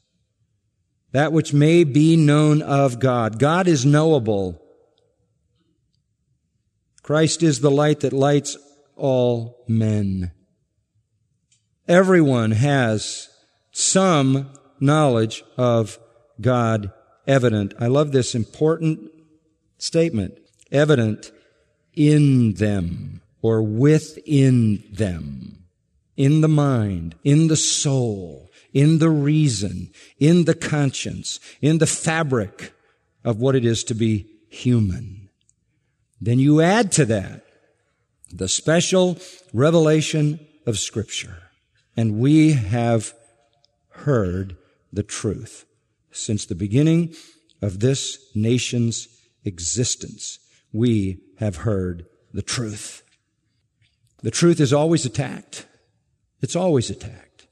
[1.12, 3.40] That which may be known of God.
[3.40, 4.62] God is knowable.
[7.02, 8.58] Christ is the light that lights
[8.96, 10.32] all men.
[11.88, 13.30] Everyone has
[13.72, 15.98] some knowledge of
[16.40, 16.92] God
[17.26, 17.74] evident.
[17.80, 19.10] I love this important
[19.78, 20.38] statement.
[20.72, 21.32] Evident
[22.00, 25.66] in them or within them,
[26.16, 32.72] in the mind, in the soul, in the reason, in the conscience, in the fabric
[33.26, 35.30] of what it is to be human.
[36.22, 37.46] Then you add to that
[38.32, 39.18] the special
[39.54, 41.44] revelation of scripture.
[41.98, 43.14] And we have
[43.90, 44.56] heard
[44.94, 45.66] the truth
[46.12, 47.14] since the beginning
[47.62, 49.10] of this nation's
[49.44, 50.40] existence
[50.72, 53.04] we have heard the truth.
[54.22, 55.66] The truth is always attacked.
[56.42, 57.48] It's always attacked.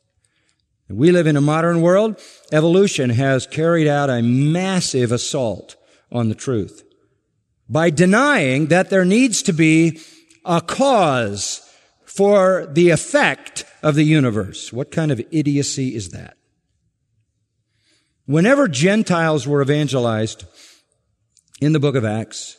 [0.89, 2.21] And We live in a modern world.
[2.51, 5.75] Evolution has carried out a massive assault
[6.11, 6.83] on the truth
[7.69, 9.99] by denying that there needs to be
[10.45, 11.61] a cause
[12.05, 14.71] for the effect of the universe.
[14.71, 16.37] What kind of idiocy is that?
[18.25, 20.45] Whenever Gentiles were evangelized
[21.61, 22.57] in the book of Acts,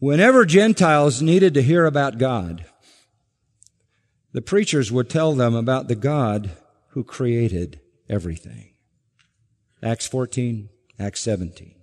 [0.00, 2.64] Whenever Gentiles needed to hear about God,
[4.32, 6.52] the preachers would tell them about the God
[6.88, 8.72] who created everything.
[9.82, 11.74] Acts 14, Acts 17.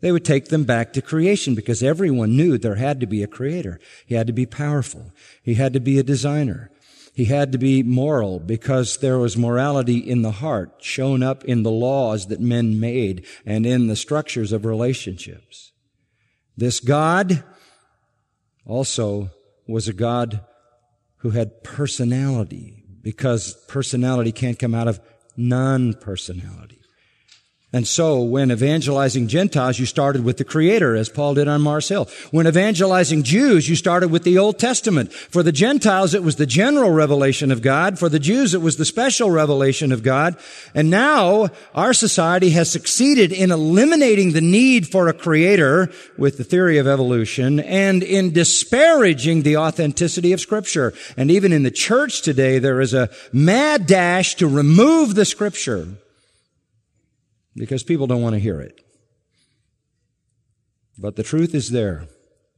[0.00, 3.26] They would take them back to creation because everyone knew there had to be a
[3.26, 3.78] creator.
[4.06, 5.12] He had to be powerful.
[5.42, 6.70] He had to be a designer.
[7.12, 11.64] He had to be moral because there was morality in the heart shown up in
[11.64, 15.69] the laws that men made and in the structures of relationships.
[16.56, 17.44] This God
[18.66, 19.30] also
[19.66, 20.44] was a God
[21.18, 25.00] who had personality because personality can't come out of
[25.36, 26.79] non-personality.
[27.72, 31.88] And so when evangelizing Gentiles, you started with the Creator, as Paul did on Mars
[31.88, 32.08] Hill.
[32.32, 35.12] When evangelizing Jews, you started with the Old Testament.
[35.12, 37.96] For the Gentiles, it was the general revelation of God.
[37.96, 40.36] For the Jews, it was the special revelation of God.
[40.74, 46.44] And now, our society has succeeded in eliminating the need for a Creator with the
[46.44, 50.92] theory of evolution and in disparaging the authenticity of Scripture.
[51.16, 55.86] And even in the church today, there is a mad dash to remove the Scripture
[57.54, 58.80] because people don't want to hear it.
[60.98, 62.06] But the truth is there.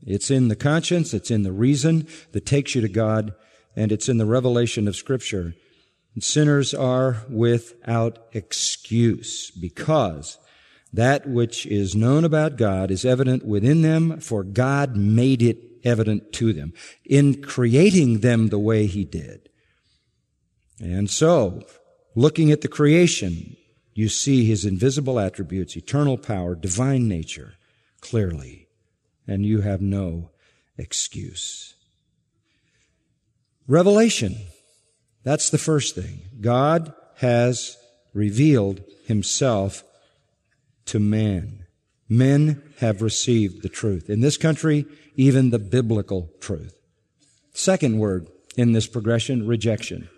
[0.05, 3.34] It's in the conscience, it's in the reason that takes you to God,
[3.76, 5.55] and it's in the revelation of Scripture.
[6.14, 10.38] And sinners are without excuse because
[10.93, 16.32] that which is known about God is evident within them, for God made it evident
[16.34, 16.72] to them
[17.05, 19.49] in creating them the way He did.
[20.80, 21.62] And so,
[22.14, 23.57] looking at the creation,
[23.95, 27.55] you see his invisible attributes, eternal power, divine nature
[28.01, 28.68] clearly,
[29.26, 30.30] and you have no
[30.76, 31.74] excuse.
[33.66, 34.36] Revelation.
[35.24, 36.22] That's the first thing.
[36.40, 37.76] God has
[38.12, 39.84] revealed himself
[40.86, 41.64] to man.
[42.09, 44.11] Men have received the truth.
[44.11, 44.84] In this country,
[45.16, 46.74] even the biblical truth.
[47.55, 50.09] Second word in this progression, rejection.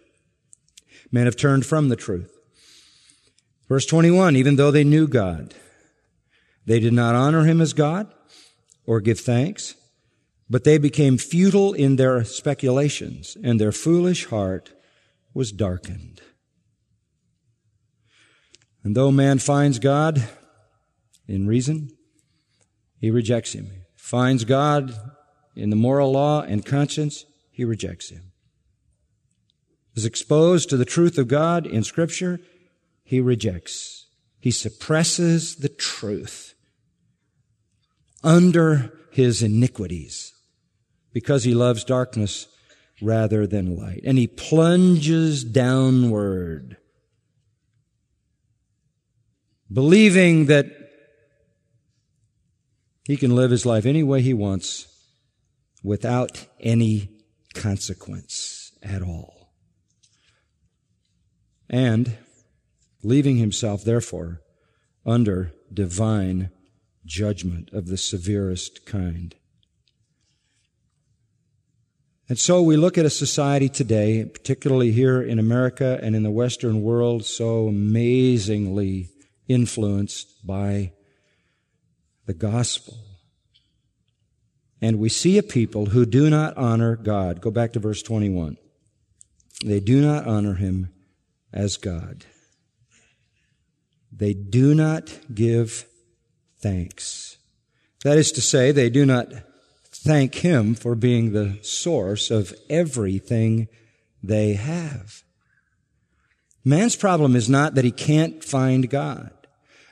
[1.12, 2.33] Men have turned from the truth.
[3.68, 5.54] Verse 21, even though they knew God,
[6.66, 8.12] they did not honor him as God
[8.86, 9.74] or give thanks,
[10.48, 14.72] but they became futile in their speculations, and their foolish heart
[15.32, 16.20] was darkened.
[18.82, 20.22] And though man finds God
[21.26, 21.90] in reason,
[22.98, 23.70] he rejects him.
[23.96, 24.94] Finds God
[25.56, 28.32] in the moral law and conscience, he rejects him.
[29.94, 32.40] Is exposed to the truth of God in scripture,
[33.04, 34.06] he rejects.
[34.40, 36.54] He suppresses the truth
[38.22, 40.32] under his iniquities
[41.12, 42.48] because he loves darkness
[43.00, 44.00] rather than light.
[44.04, 46.76] And he plunges downward,
[49.72, 50.66] believing that
[53.06, 54.88] he can live his life any way he wants
[55.82, 57.10] without any
[57.52, 59.52] consequence at all.
[61.68, 62.16] And
[63.04, 64.40] leaving himself, therefore,
[65.04, 66.50] under divine
[67.04, 69.34] judgment of the severest kind.
[72.28, 76.30] And so we look at a society today, particularly here in America and in the
[76.30, 79.10] Western world, so amazingly
[79.46, 80.92] influenced by
[82.24, 82.96] the gospel.
[84.80, 87.42] And we see a people who do not honor God.
[87.42, 88.56] Go back to verse 21.
[89.64, 90.92] They do not honor him
[91.52, 92.24] as God.
[94.16, 95.86] They do not give
[96.60, 97.36] thanks.
[98.04, 99.28] That is to say, they do not
[99.90, 103.68] thank Him for being the source of everything
[104.22, 105.22] they have.
[106.64, 109.30] Man's problem is not that he can't find God.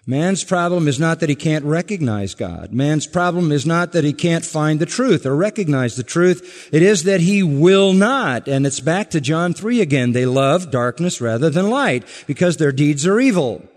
[0.06, 2.72] Man's problem is not that he can't recognize God.
[2.72, 6.68] Man's problem is not that he can't find the truth or recognize the truth.
[6.72, 8.48] It is that he will not.
[8.48, 10.10] And it's back to John 3 again.
[10.12, 13.68] They love darkness rather than light because their deeds are evil.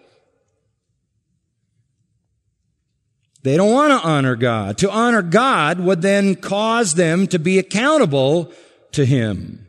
[3.45, 4.79] They don't want to honor God.
[4.79, 8.51] To honor God would then cause them to be accountable
[8.93, 9.67] to Him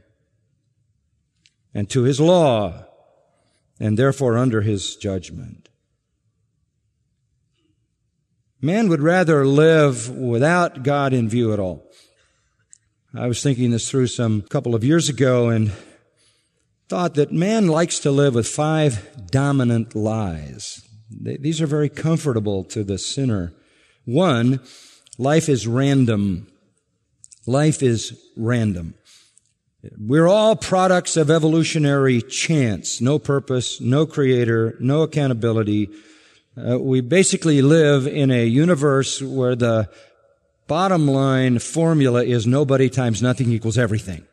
[1.74, 2.86] and to His law
[3.78, 5.68] and therefore under His judgment.
[8.62, 11.86] Man would rather live without God in view at all.
[13.14, 15.70] I was thinking this through some couple of years ago and
[16.88, 20.80] thought that man likes to live with five dominant lies.
[21.10, 23.52] These are very comfortable to the sinner.
[24.06, 24.60] One,
[25.18, 26.46] life is random.
[27.44, 28.94] Life is random.
[29.98, 33.00] We're all products of evolutionary chance.
[33.00, 35.90] No purpose, no creator, no accountability.
[36.56, 39.90] Uh, we basically live in a universe where the
[40.66, 44.24] bottom line formula is nobody times nothing equals everything.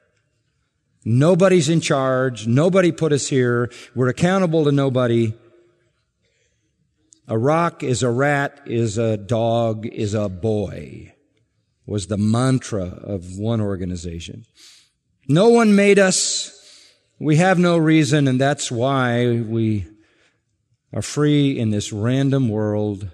[1.04, 2.48] Nobody's in charge.
[2.48, 3.72] Nobody put us here.
[3.94, 5.34] We're accountable to nobody.
[7.28, 11.14] A rock is a rat, is a dog, is a boy,
[11.86, 14.46] was the mantra of one organization.
[15.28, 16.50] No one made us.
[17.20, 19.88] We have no reason, and that's why we
[20.92, 23.10] are free in this random world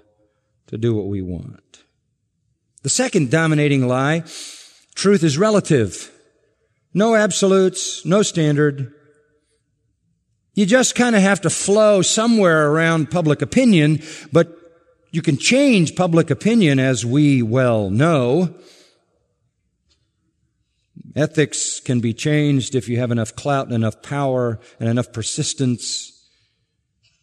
[0.66, 1.84] to do what we want.
[2.82, 4.24] The second dominating lie,
[4.94, 6.10] truth is relative.
[6.92, 8.92] No absolutes, no standard.
[10.54, 14.56] You just kind of have to flow somewhere around public opinion, but
[15.12, 18.54] you can change public opinion as we well know.
[21.16, 26.12] Ethics can be changed if you have enough clout and enough power and enough persistence.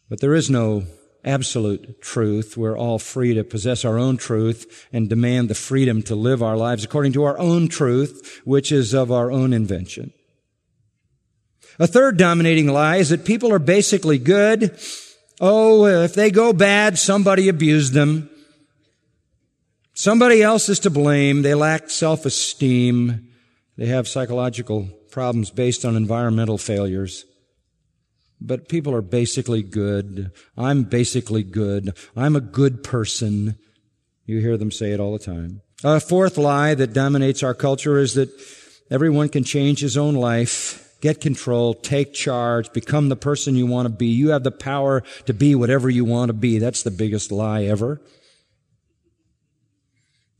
[0.08, 0.84] But there is no
[1.24, 2.56] absolute truth.
[2.56, 6.56] We're all free to possess our own truth and demand the freedom to live our
[6.56, 10.12] lives according to our own truth, which is of our own invention.
[11.78, 14.78] A third dominating lie is that people are basically good.
[15.40, 18.28] Oh, if they go bad, somebody abused them.
[19.94, 21.42] Somebody else is to blame.
[21.42, 23.28] They lack self-esteem.
[23.76, 27.24] They have psychological problems based on environmental failures.
[28.40, 30.30] But people are basically good.
[30.56, 31.96] I'm basically good.
[32.16, 33.56] I'm a good person.
[34.26, 35.62] You hear them say it all the time.
[35.84, 38.30] A fourth lie that dominates our culture is that
[38.90, 43.86] everyone can change his own life, get control, take charge, become the person you want
[43.86, 44.06] to be.
[44.06, 46.58] You have the power to be whatever you want to be.
[46.58, 48.00] That's the biggest lie ever.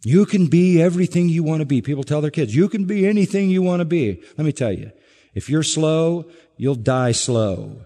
[0.04, 1.82] You can be everything you want to be.
[1.82, 4.22] People tell their kids, you can be anything you want to be.
[4.36, 4.92] Let me tell you,
[5.34, 7.82] if you're slow, you'll die slow.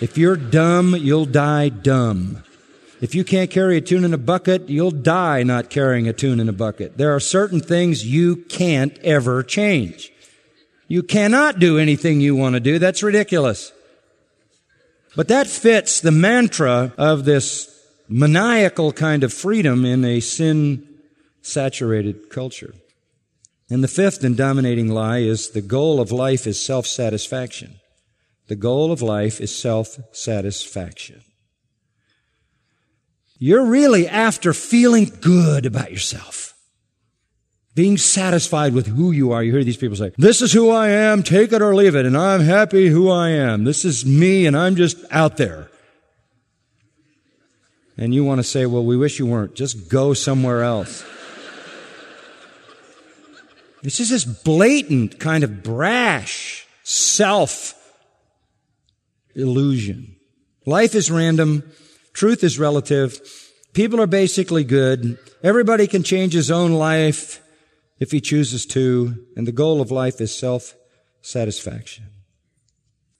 [0.00, 2.42] If you're dumb, you'll die dumb.
[3.00, 6.40] If you can't carry a tune in a bucket, you'll die not carrying a tune
[6.40, 6.96] in a bucket.
[6.98, 10.12] There are certain things you can't ever change.
[10.92, 12.78] You cannot do anything you want to do.
[12.78, 13.72] That's ridiculous.
[15.16, 17.74] But that fits the mantra of this
[18.10, 20.86] maniacal kind of freedom in a sin
[21.40, 22.74] saturated culture.
[23.70, 27.76] And the fifth and dominating lie is the goal of life is self satisfaction.
[28.48, 31.22] The goal of life is self-satisfaction.
[33.38, 36.51] You're really after feeling good about yourself.
[37.74, 39.42] Being satisfied with who you are.
[39.42, 42.04] You hear these people say, this is who I am, take it or leave it,
[42.04, 43.64] and I'm happy who I am.
[43.64, 45.70] This is me and I'm just out there.
[47.96, 49.54] And you want to say, well, we wish you weren't.
[49.54, 51.04] Just go somewhere else.
[53.82, 57.74] This is this blatant kind of brash self
[59.34, 60.14] illusion.
[60.66, 61.64] Life is random.
[62.12, 63.20] Truth is relative.
[63.72, 65.18] People are basically good.
[65.42, 67.41] Everybody can change his own life
[68.02, 69.14] if he chooses to.
[69.36, 72.06] And the goal of life is self-satisfaction.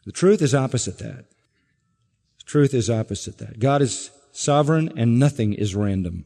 [0.05, 1.27] The truth is opposite that.
[2.39, 3.61] The truth is opposite that.
[3.61, 6.25] God is sovereign and nothing is random.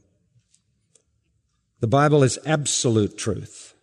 [1.81, 3.75] The Bible is absolute truth.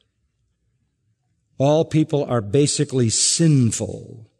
[1.59, 4.31] All people are basically sinful.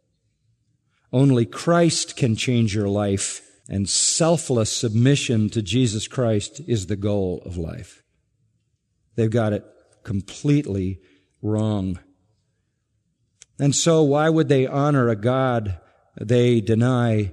[1.12, 7.40] Only Christ can change your life, and selfless submission to Jesus Christ is the goal
[7.46, 8.02] of life.
[9.14, 9.64] They've got it
[10.04, 11.00] completely
[11.42, 11.98] wrong.
[13.58, 15.78] And so why would they honor a God
[16.20, 17.32] they deny?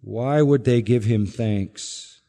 [0.00, 2.20] Why would they give him thanks?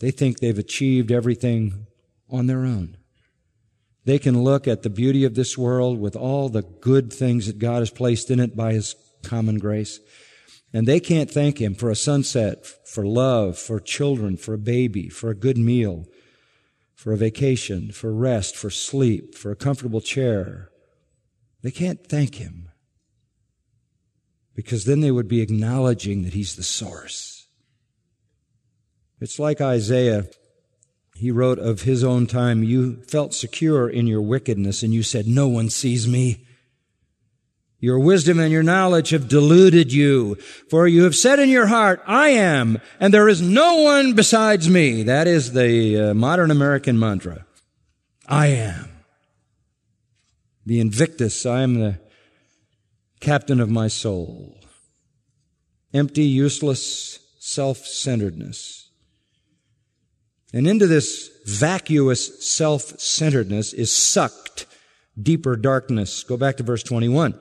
[0.00, 1.86] They think they've achieved everything
[2.30, 2.96] on their own.
[4.04, 7.58] They can look at the beauty of this world with all the good things that
[7.58, 10.00] God has placed in it by His common grace.
[10.72, 15.08] And they can't thank Him for a sunset, for love, for children, for a baby,
[15.08, 16.06] for a good meal,
[17.00, 20.68] for a vacation, for rest, for sleep, for a comfortable chair.
[21.62, 22.68] They can't thank Him
[24.54, 27.46] because then they would be acknowledging that He's the source.
[29.18, 30.26] It's like Isaiah
[31.14, 35.26] he wrote of his own time, you felt secure in your wickedness and you said,
[35.26, 36.46] no one sees me.
[37.80, 40.34] Your wisdom and your knowledge have deluded you,
[40.68, 44.68] for you have said in your heart, I am, and there is no one besides
[44.68, 45.02] me.
[45.02, 47.46] That is the uh, modern American mantra.
[48.28, 48.90] I am.
[50.66, 51.98] The Invictus, I am the
[53.20, 54.58] captain of my soul.
[55.94, 58.90] Empty, useless self-centeredness.
[60.52, 64.66] And into this vacuous self-centeredness is sucked
[65.20, 66.22] deeper darkness.
[66.24, 67.40] Go back to verse 21.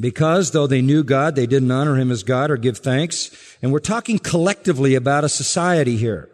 [0.00, 3.30] Because though they knew God, they didn't honor him as God or give thanks.
[3.62, 6.30] And we're talking collectively about a society here.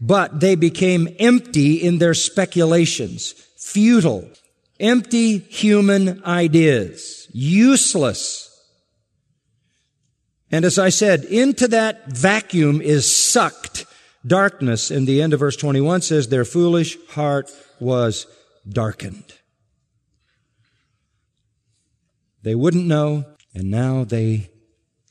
[0.00, 4.28] But they became empty in their speculations, futile,
[4.80, 8.50] empty human ideas, useless
[10.54, 13.86] And as I said, into that vacuum is sucked
[14.24, 14.88] darkness.
[14.88, 18.28] And the end of verse 21 says, their foolish heart was
[18.68, 19.33] darkened.
[22.44, 23.24] They wouldn't know,
[23.54, 24.50] and now they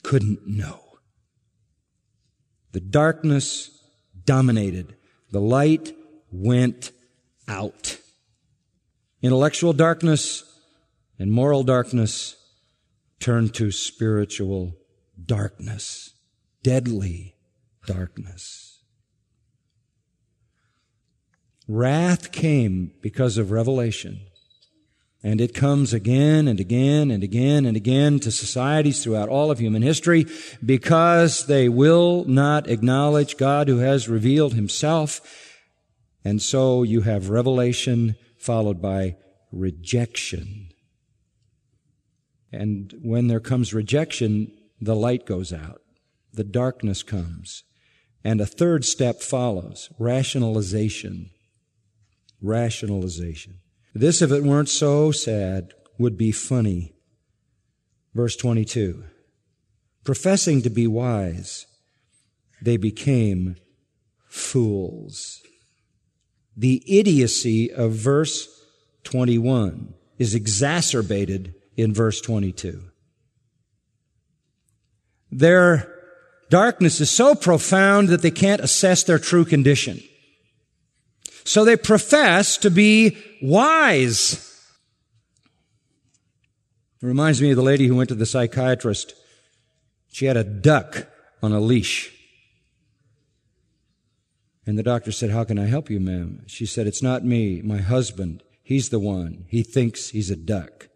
[0.03, 0.99] couldn't know.
[2.73, 3.71] The darkness
[4.23, 4.95] dominated.
[5.31, 5.95] The light
[6.31, 6.91] went
[7.47, 7.97] out.
[9.23, 10.43] Intellectual darkness
[11.17, 12.35] and moral darkness
[13.19, 14.77] turned to spiritual
[15.25, 16.13] darkness,
[16.61, 17.35] deadly
[17.87, 18.83] darkness.
[21.67, 24.19] Wrath came because of revelation.
[25.25, 29.59] And it comes again and again and again and again to societies throughout all of
[29.59, 30.25] human history
[30.63, 35.21] because they will not acknowledge God who has revealed himself.
[36.25, 39.15] And so you have revelation followed by
[39.53, 40.69] rejection.
[42.51, 44.51] And when there comes rejection,
[44.81, 45.81] the light goes out.
[46.33, 47.63] The darkness comes.
[48.25, 49.89] And a third step follows.
[49.97, 51.29] Rationalization.
[52.41, 53.59] Rationalization.
[53.93, 56.93] This, if it weren't so sad, would be funny.
[58.13, 59.03] Verse 22.
[60.03, 61.65] Professing to be wise,
[62.61, 63.55] they became
[64.27, 65.41] fools.
[66.57, 68.47] The idiocy of verse
[69.03, 72.83] 21 is exacerbated in verse 22.
[75.31, 75.91] Their
[76.49, 80.01] darkness is so profound that they can't assess their true condition.
[81.43, 84.49] So they profess to be wise.
[87.01, 89.13] It reminds me of the lady who went to the psychiatrist.
[90.11, 91.07] She had a duck
[91.41, 92.11] on a leash.
[94.65, 96.43] And the doctor said, How can I help you, ma'am?
[96.47, 98.41] She said, It's not me, my husband.
[98.63, 99.45] He's the one.
[99.49, 100.87] He thinks he's a duck.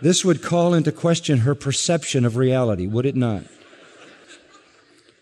[0.00, 3.42] This would call into question her perception of reality, would it not?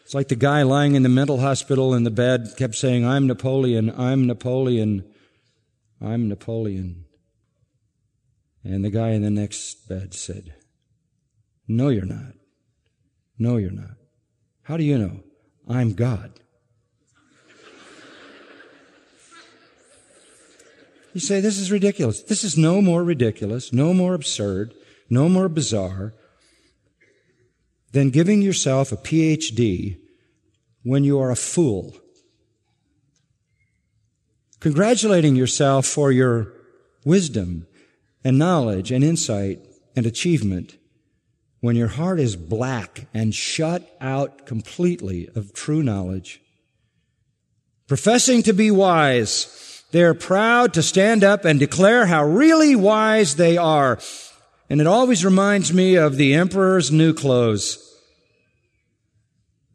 [0.06, 3.26] It's like the guy lying in the mental hospital in the bed kept saying, I'm
[3.26, 5.04] Napoleon, I'm Napoleon,
[6.00, 7.06] I'm Napoleon.
[8.62, 10.54] And the guy in the next bed said,
[11.66, 12.34] No, you're not.
[13.36, 13.96] No, you're not.
[14.62, 15.24] How do you know?
[15.68, 16.38] I'm God.
[21.14, 22.22] You say, This is ridiculous.
[22.22, 24.72] This is no more ridiculous, no more absurd,
[25.10, 26.14] no more bizarre
[27.96, 29.96] than giving yourself a PhD
[30.82, 31.96] when you are a fool.
[34.60, 36.52] Congratulating yourself for your
[37.06, 37.66] wisdom
[38.22, 39.60] and knowledge and insight
[39.96, 40.76] and achievement
[41.60, 46.42] when your heart is black and shut out completely of true knowledge.
[47.88, 53.36] Professing to be wise, they are proud to stand up and declare how really wise
[53.36, 53.98] they are.
[54.68, 57.84] And it always reminds me of the emperor's new clothes.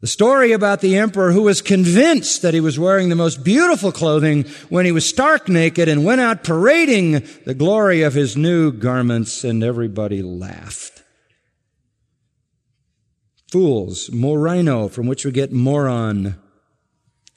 [0.02, 3.92] The story about the emperor who was convinced that he was wearing the most beautiful
[3.92, 8.72] clothing when he was stark naked and went out parading the glory of his new
[8.72, 11.04] garments and everybody laughed.
[13.52, 16.34] Fools, morino, from which we get moron.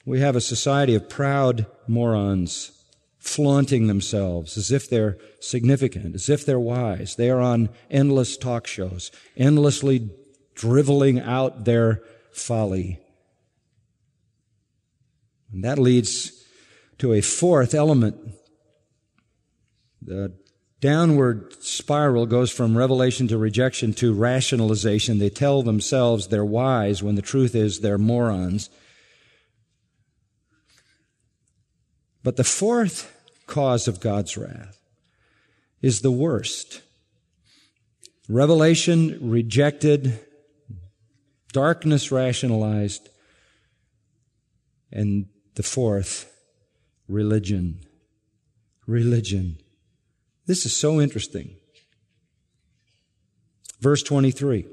[0.04, 2.72] We have a society of proud morons
[3.20, 7.14] flaunting themselves as if they're significant, as if they're wise.
[7.14, 10.10] They are on endless talk shows, endlessly
[10.56, 12.02] driveling out their
[12.36, 13.00] folly.
[15.52, 16.44] And that leads
[16.98, 18.16] to a fourth element.
[20.02, 20.34] The
[20.80, 25.18] downward spiral goes from revelation to rejection to rationalization.
[25.18, 28.68] They tell themselves they're wise when the truth is they're morons.
[32.22, 33.12] But the fourth
[33.46, 34.78] cause of God's wrath
[35.80, 36.82] is the worst.
[38.28, 40.25] Revelation rejected
[41.52, 43.08] darkness rationalized,
[44.92, 46.32] and the fourth,
[47.08, 47.80] religion.
[48.86, 49.58] Religion.
[50.46, 51.56] This is so interesting.
[53.80, 54.64] Verse 23.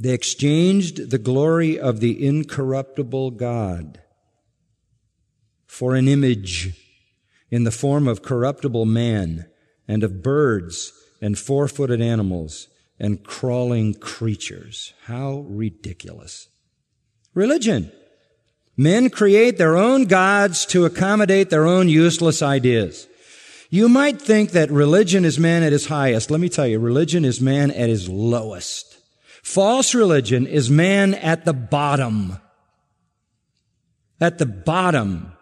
[0.00, 4.00] They exchanged the glory of the incorruptible God
[5.66, 6.76] for an image
[7.50, 9.46] in the form of corruptible man
[9.86, 12.68] and of birds and four-footed animals
[12.98, 14.92] and crawling creatures.
[15.04, 16.48] How ridiculous.
[17.34, 17.92] Religion.
[18.76, 23.08] Men create their own gods to accommodate their own useless ideas.
[23.70, 26.30] You might think that religion is man at his highest.
[26.30, 28.98] Let me tell you, religion is man at his lowest.
[29.42, 32.38] False religion is man at the bottom.
[34.20, 35.32] At the bottom.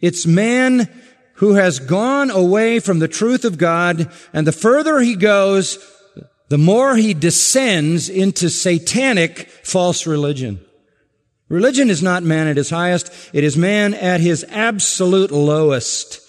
[0.00, 0.88] It's man
[1.34, 5.78] who has gone away from the truth of God, and the further he goes,
[6.48, 10.60] the more he descends into satanic false religion.
[11.48, 13.10] Religion is not man at his highest.
[13.32, 16.20] It is man at his absolute lowest.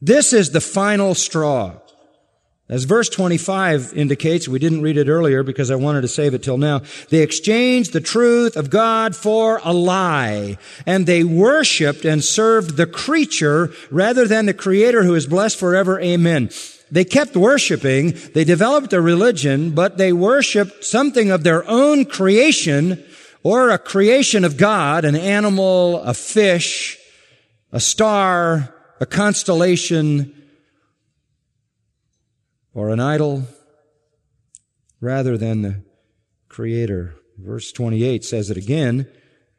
[0.00, 1.76] This is the final straw.
[2.68, 6.42] As verse 25 indicates, we didn't read it earlier because I wanted to save it
[6.42, 6.80] till now.
[7.10, 10.56] They exchanged the truth of God for a lie,
[10.86, 16.00] and they worshiped and served the creature rather than the creator who is blessed forever.
[16.00, 16.48] Amen.
[16.92, 23.02] They kept worshiping, they developed a religion, but they worshiped something of their own creation
[23.42, 26.98] or a creation of God, an animal, a fish,
[27.72, 30.34] a star, a constellation,
[32.74, 33.44] or an idol,
[35.00, 35.82] rather than the
[36.50, 37.14] Creator.
[37.38, 39.08] Verse 28 says it again.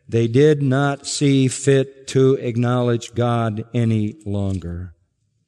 [0.07, 4.93] They did not see fit to acknowledge God any longer.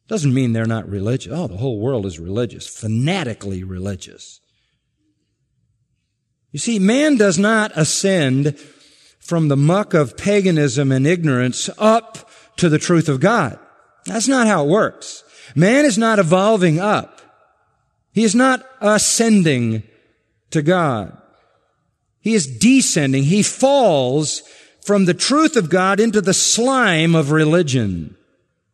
[0.07, 1.33] Doesn't mean they're not religious.
[1.33, 4.39] Oh, the whole world is religious, fanatically religious.
[6.51, 8.57] You see, man does not ascend
[9.19, 13.59] from the muck of paganism and ignorance up to the truth of God.
[14.05, 15.23] That's not how it works.
[15.55, 17.21] Man is not evolving up.
[18.13, 19.83] He is not ascending
[20.51, 21.17] to God.
[22.19, 23.23] He is descending.
[23.23, 24.41] He falls
[24.81, 28.15] from the truth of God into the slime of religion.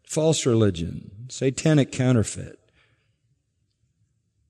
[0.05, 2.59] False religion satanic counterfeit.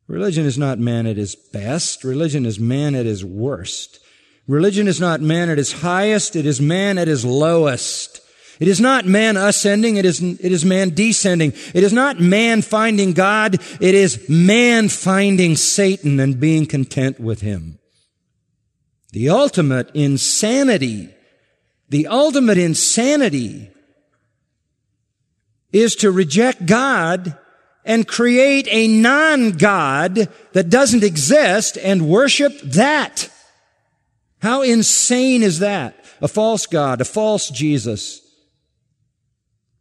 [0.07, 2.03] Religion is not man at his best.
[2.03, 3.99] Religion is man at his worst.
[4.47, 6.35] Religion is not man at his highest.
[6.35, 8.19] It is man at his lowest.
[8.59, 9.97] It is not man ascending.
[9.97, 11.53] It is, it is man descending.
[11.73, 13.61] It is not man finding God.
[13.79, 17.77] It is man finding Satan and being content with him.
[19.11, 21.13] The ultimate insanity,
[21.89, 23.70] the ultimate insanity
[25.71, 27.37] is to reject God
[27.83, 33.29] and create a non-God that doesn't exist and worship that.
[34.41, 35.95] How insane is that?
[36.21, 38.21] A false God, a false Jesus.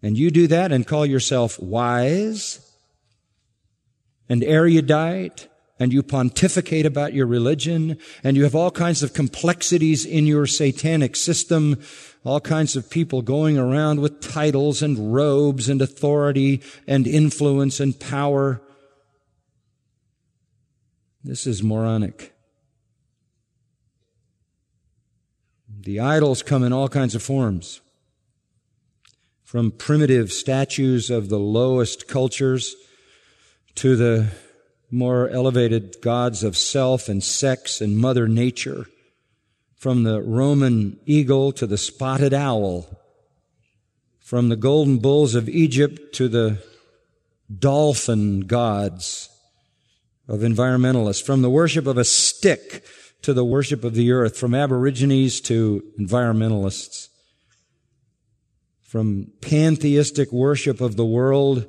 [0.03, 2.67] And you do that and call yourself wise
[4.29, 10.07] and erudite and you pontificate about your religion and you have all kinds of complexities
[10.07, 11.79] in your satanic system
[12.25, 17.99] all kinds of people going around with titles and robes and authority and influence and
[17.99, 18.61] power.
[21.25, 22.35] This is moronic.
[25.69, 27.81] The idols come in all kinds of forms.
[29.43, 32.77] From primitive statues of the lowest cultures
[33.77, 34.29] to the
[34.91, 38.87] more elevated gods of self and sex and mother nature
[39.81, 43.01] from the Roman eagle to the spotted owl,
[44.19, 46.63] from the golden bulls of Egypt to the
[47.59, 49.31] dolphin gods
[50.29, 52.85] of environmentalists, from the worship of a stick
[53.23, 57.09] to the worship of the earth, from aborigines to environmentalists,
[58.83, 61.65] from pantheistic worship of the world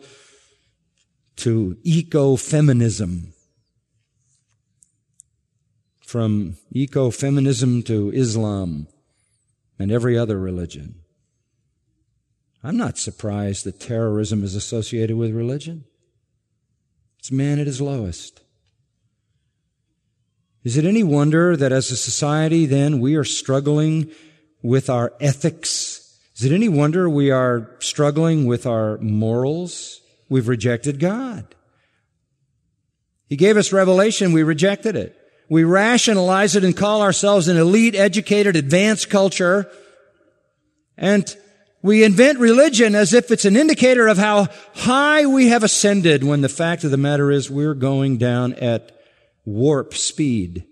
[1.38, 3.32] to ecofeminism
[6.12, 8.86] from ecofeminism to Islam
[9.80, 10.96] and every other religion.
[12.62, 15.86] I'm not surprised that terrorism is associated with religion.
[17.18, 18.42] It's man at his lowest.
[20.66, 24.12] Is it any wonder that as a society then we are struggling
[24.62, 26.20] with our ethics?
[26.36, 30.02] Is it any wonder we are struggling with our morals?
[30.28, 31.56] We've rejected God.
[33.30, 35.18] He gave us revelation, we rejected it.
[35.52, 39.70] We rationalize it and call ourselves an elite, educated, advanced culture.
[40.98, 41.36] And
[41.82, 46.40] we invent religion as if it's an indicator of how high we have ascended when
[46.40, 48.98] the fact of the matter is we're going down at
[49.44, 50.64] warp speed.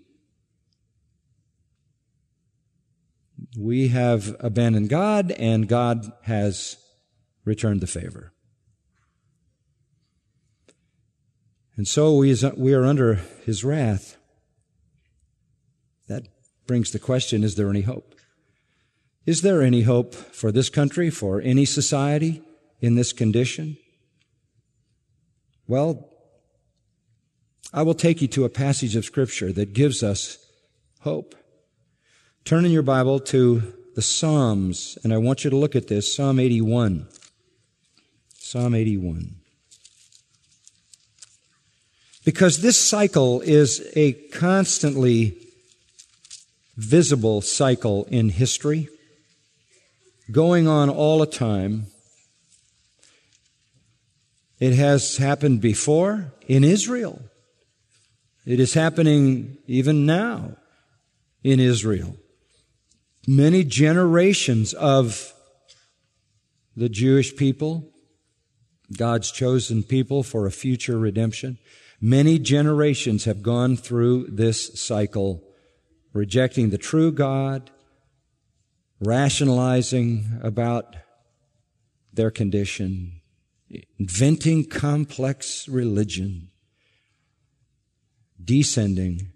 [3.58, 6.78] We have abandoned God and God has
[7.44, 8.32] returned the favor.
[11.76, 12.32] And so we,
[12.72, 14.16] are under his wrath.
[16.70, 18.14] Brings the question, is there any hope?
[19.26, 22.42] Is there any hope for this country, for any society
[22.80, 23.76] in this condition?
[25.66, 26.08] Well,
[27.74, 30.38] I will take you to a passage of scripture that gives us
[31.00, 31.34] hope.
[32.44, 36.14] Turn in your Bible to the Psalms, and I want you to look at this,
[36.14, 37.08] Psalm 81.
[38.38, 39.34] Psalm 81.
[42.24, 45.48] Because this cycle is a constantly
[46.80, 48.88] visible cycle in history,
[50.30, 51.86] going on all the time.
[54.58, 57.20] It has happened before in Israel.
[58.46, 60.56] It is happening even now
[61.44, 62.16] in Israel.
[63.26, 65.34] Many generations of
[66.74, 67.90] the Jewish people,
[68.96, 71.58] God's chosen people for a future redemption,
[72.00, 75.42] many generations have gone through this cycle,
[76.12, 77.70] rejecting the true God,
[79.00, 80.96] rationalizing about
[82.12, 83.20] their condition,
[83.98, 86.48] inventing complex religion,
[88.42, 89.32] descending.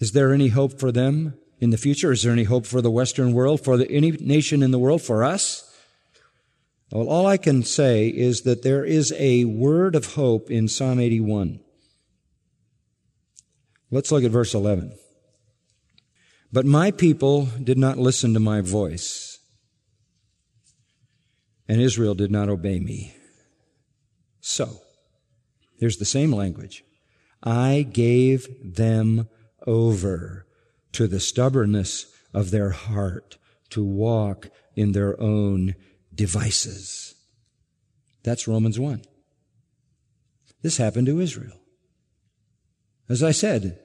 [0.00, 2.10] Is there any hope for them in the future?
[2.10, 5.02] Is there any hope for the Western world, for the, any nation in the world,
[5.02, 5.66] for us?
[6.90, 10.98] Well, all I can say is that there is a word of hope in Psalm
[10.98, 11.60] 81.
[13.92, 14.96] Let's look at verse 11.
[16.52, 19.38] But my people did not listen to my voice,
[21.68, 23.14] and Israel did not obey me.
[24.40, 24.80] So,
[25.78, 26.82] here's the same language.
[27.42, 29.28] I gave them
[29.66, 30.46] over
[30.92, 33.38] to the stubbornness of their heart
[33.70, 35.76] to walk in their own
[36.12, 37.14] devices.
[38.24, 39.02] That's Romans 1.
[40.62, 41.60] This happened to Israel.
[43.08, 43.78] As I said,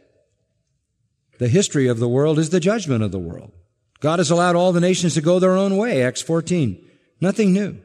[1.40, 3.52] the history of the world is the judgment of the world.
[4.00, 6.84] God has allowed all the nations to go their own way, Acts 14.
[7.22, 7.78] Nothing new.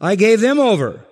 [0.00, 1.04] I gave them over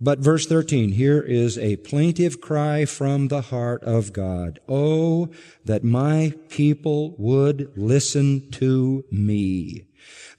[0.00, 4.60] but verse 13, here is a plaintive cry from the heart of God.
[4.68, 5.30] Oh,
[5.64, 9.87] that my people would listen to me.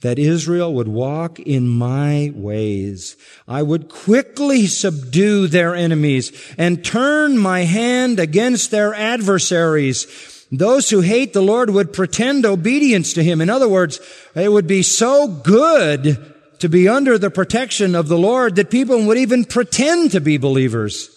[0.02, 3.18] That Israel would walk in my ways.
[3.48, 10.46] I would quickly subdue their enemies and turn my hand against their adversaries.
[10.52, 13.42] Those who hate the Lord would pretend obedience to him.
[13.42, 14.00] In other words,
[14.36, 19.06] it would be so good to be under the protection of the Lord that people
[19.06, 21.10] would even pretend to be believers.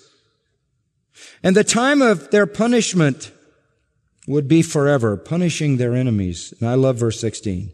[1.43, 3.33] And the time of their punishment
[4.27, 6.55] would be forever, punishing their enemies.
[6.61, 7.73] And I love verse 16.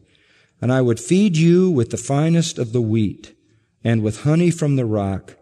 [0.60, 3.34] And I would feed you with the finest of the wheat
[3.82, 5.37] and with honey from the rock.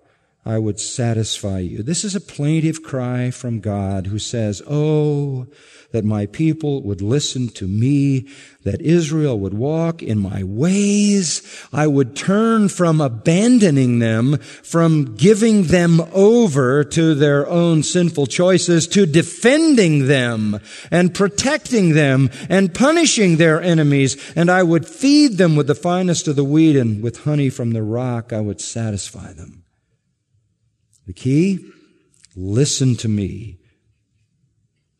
[0.47, 1.83] I would satisfy you.
[1.83, 5.49] This is a plaintive cry from God who says, Oh,
[5.91, 8.29] that my people would listen to me,
[8.63, 11.43] that Israel would walk in my ways.
[11.73, 18.87] I would turn from abandoning them, from giving them over to their own sinful choices,
[18.89, 20.61] to defending them
[20.93, 24.17] and protecting them and punishing their enemies.
[24.37, 27.73] And I would feed them with the finest of the wheat and with honey from
[27.73, 28.33] the rock.
[28.33, 29.65] I would satisfy them.
[31.07, 31.71] The key?
[32.35, 33.59] Listen to me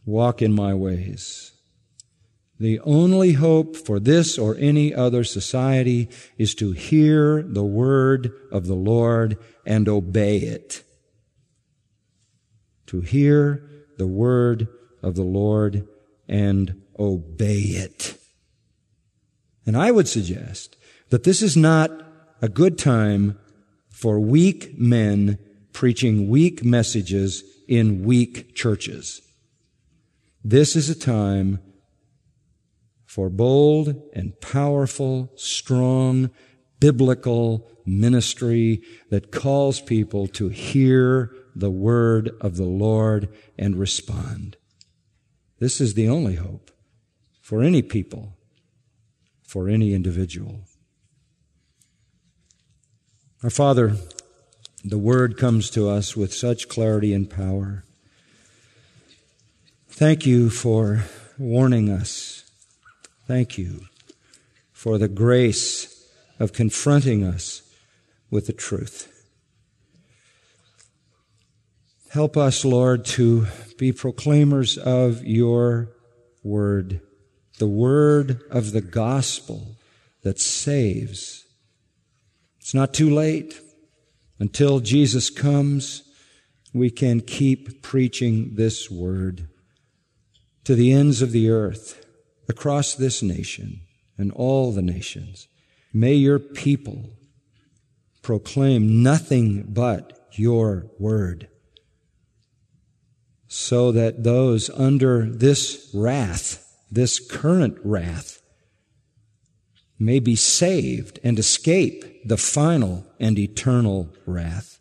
[0.07, 1.53] walk in my ways.
[2.59, 8.67] The only hope for this or any other society is to hear the word of
[8.67, 9.37] the Lord
[9.67, 10.83] and obey it.
[12.87, 14.69] To hear the word
[15.03, 15.87] of the Lord
[16.29, 18.17] and obey it.
[19.67, 20.77] And I would suggest
[21.11, 21.91] that this is not
[22.41, 23.39] a good time
[23.91, 25.39] for weak men
[25.77, 29.21] preaching weak messages in weak churches.
[30.43, 31.61] This is a time
[33.05, 36.31] for bold and powerful, strong,
[36.81, 44.57] biblical ministry that calls people to hear the word of the Lord and respond.
[45.59, 46.71] This is the only hope
[47.43, 48.39] for any people,
[49.43, 50.63] for any individual.
[53.43, 53.99] Our Father,
[54.89, 57.83] the word comes to us with such clarity and power.
[59.89, 61.05] Thank you for
[61.37, 62.49] warning us.
[63.27, 63.87] Thank you
[64.73, 66.09] for the grace
[66.39, 67.63] of confronting us
[68.31, 69.13] with the truth.
[72.11, 75.89] Help us, Lord, to be proclaimers of your
[76.45, 77.01] word,
[77.59, 79.77] the word of the gospel
[80.23, 81.45] that saves.
[82.61, 83.61] It's not too late.
[84.39, 86.03] Until Jesus comes,
[86.73, 89.49] we can keep preaching this word
[90.65, 92.05] to the ends of the earth,
[92.49, 93.81] across this nation
[94.19, 95.49] and all the nations.
[95.93, 97.11] May your people
[98.23, 101.49] proclaim nothing but your word
[103.49, 108.36] so that those under this wrath, this current wrath,
[109.99, 114.81] may be saved and escape the final and eternal wrath.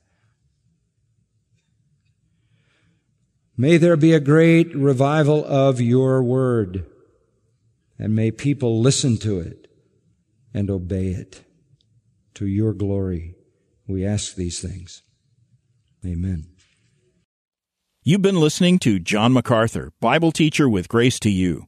[3.58, 6.86] May there be a great revival of your word,
[7.98, 9.68] and may people listen to it
[10.54, 11.42] and obey it.
[12.36, 13.36] To your glory,
[13.88, 15.04] we ask these things.
[16.06, 16.48] Amen.
[18.04, 21.68] You've been listening to John MacArthur, Bible teacher with Grace to You.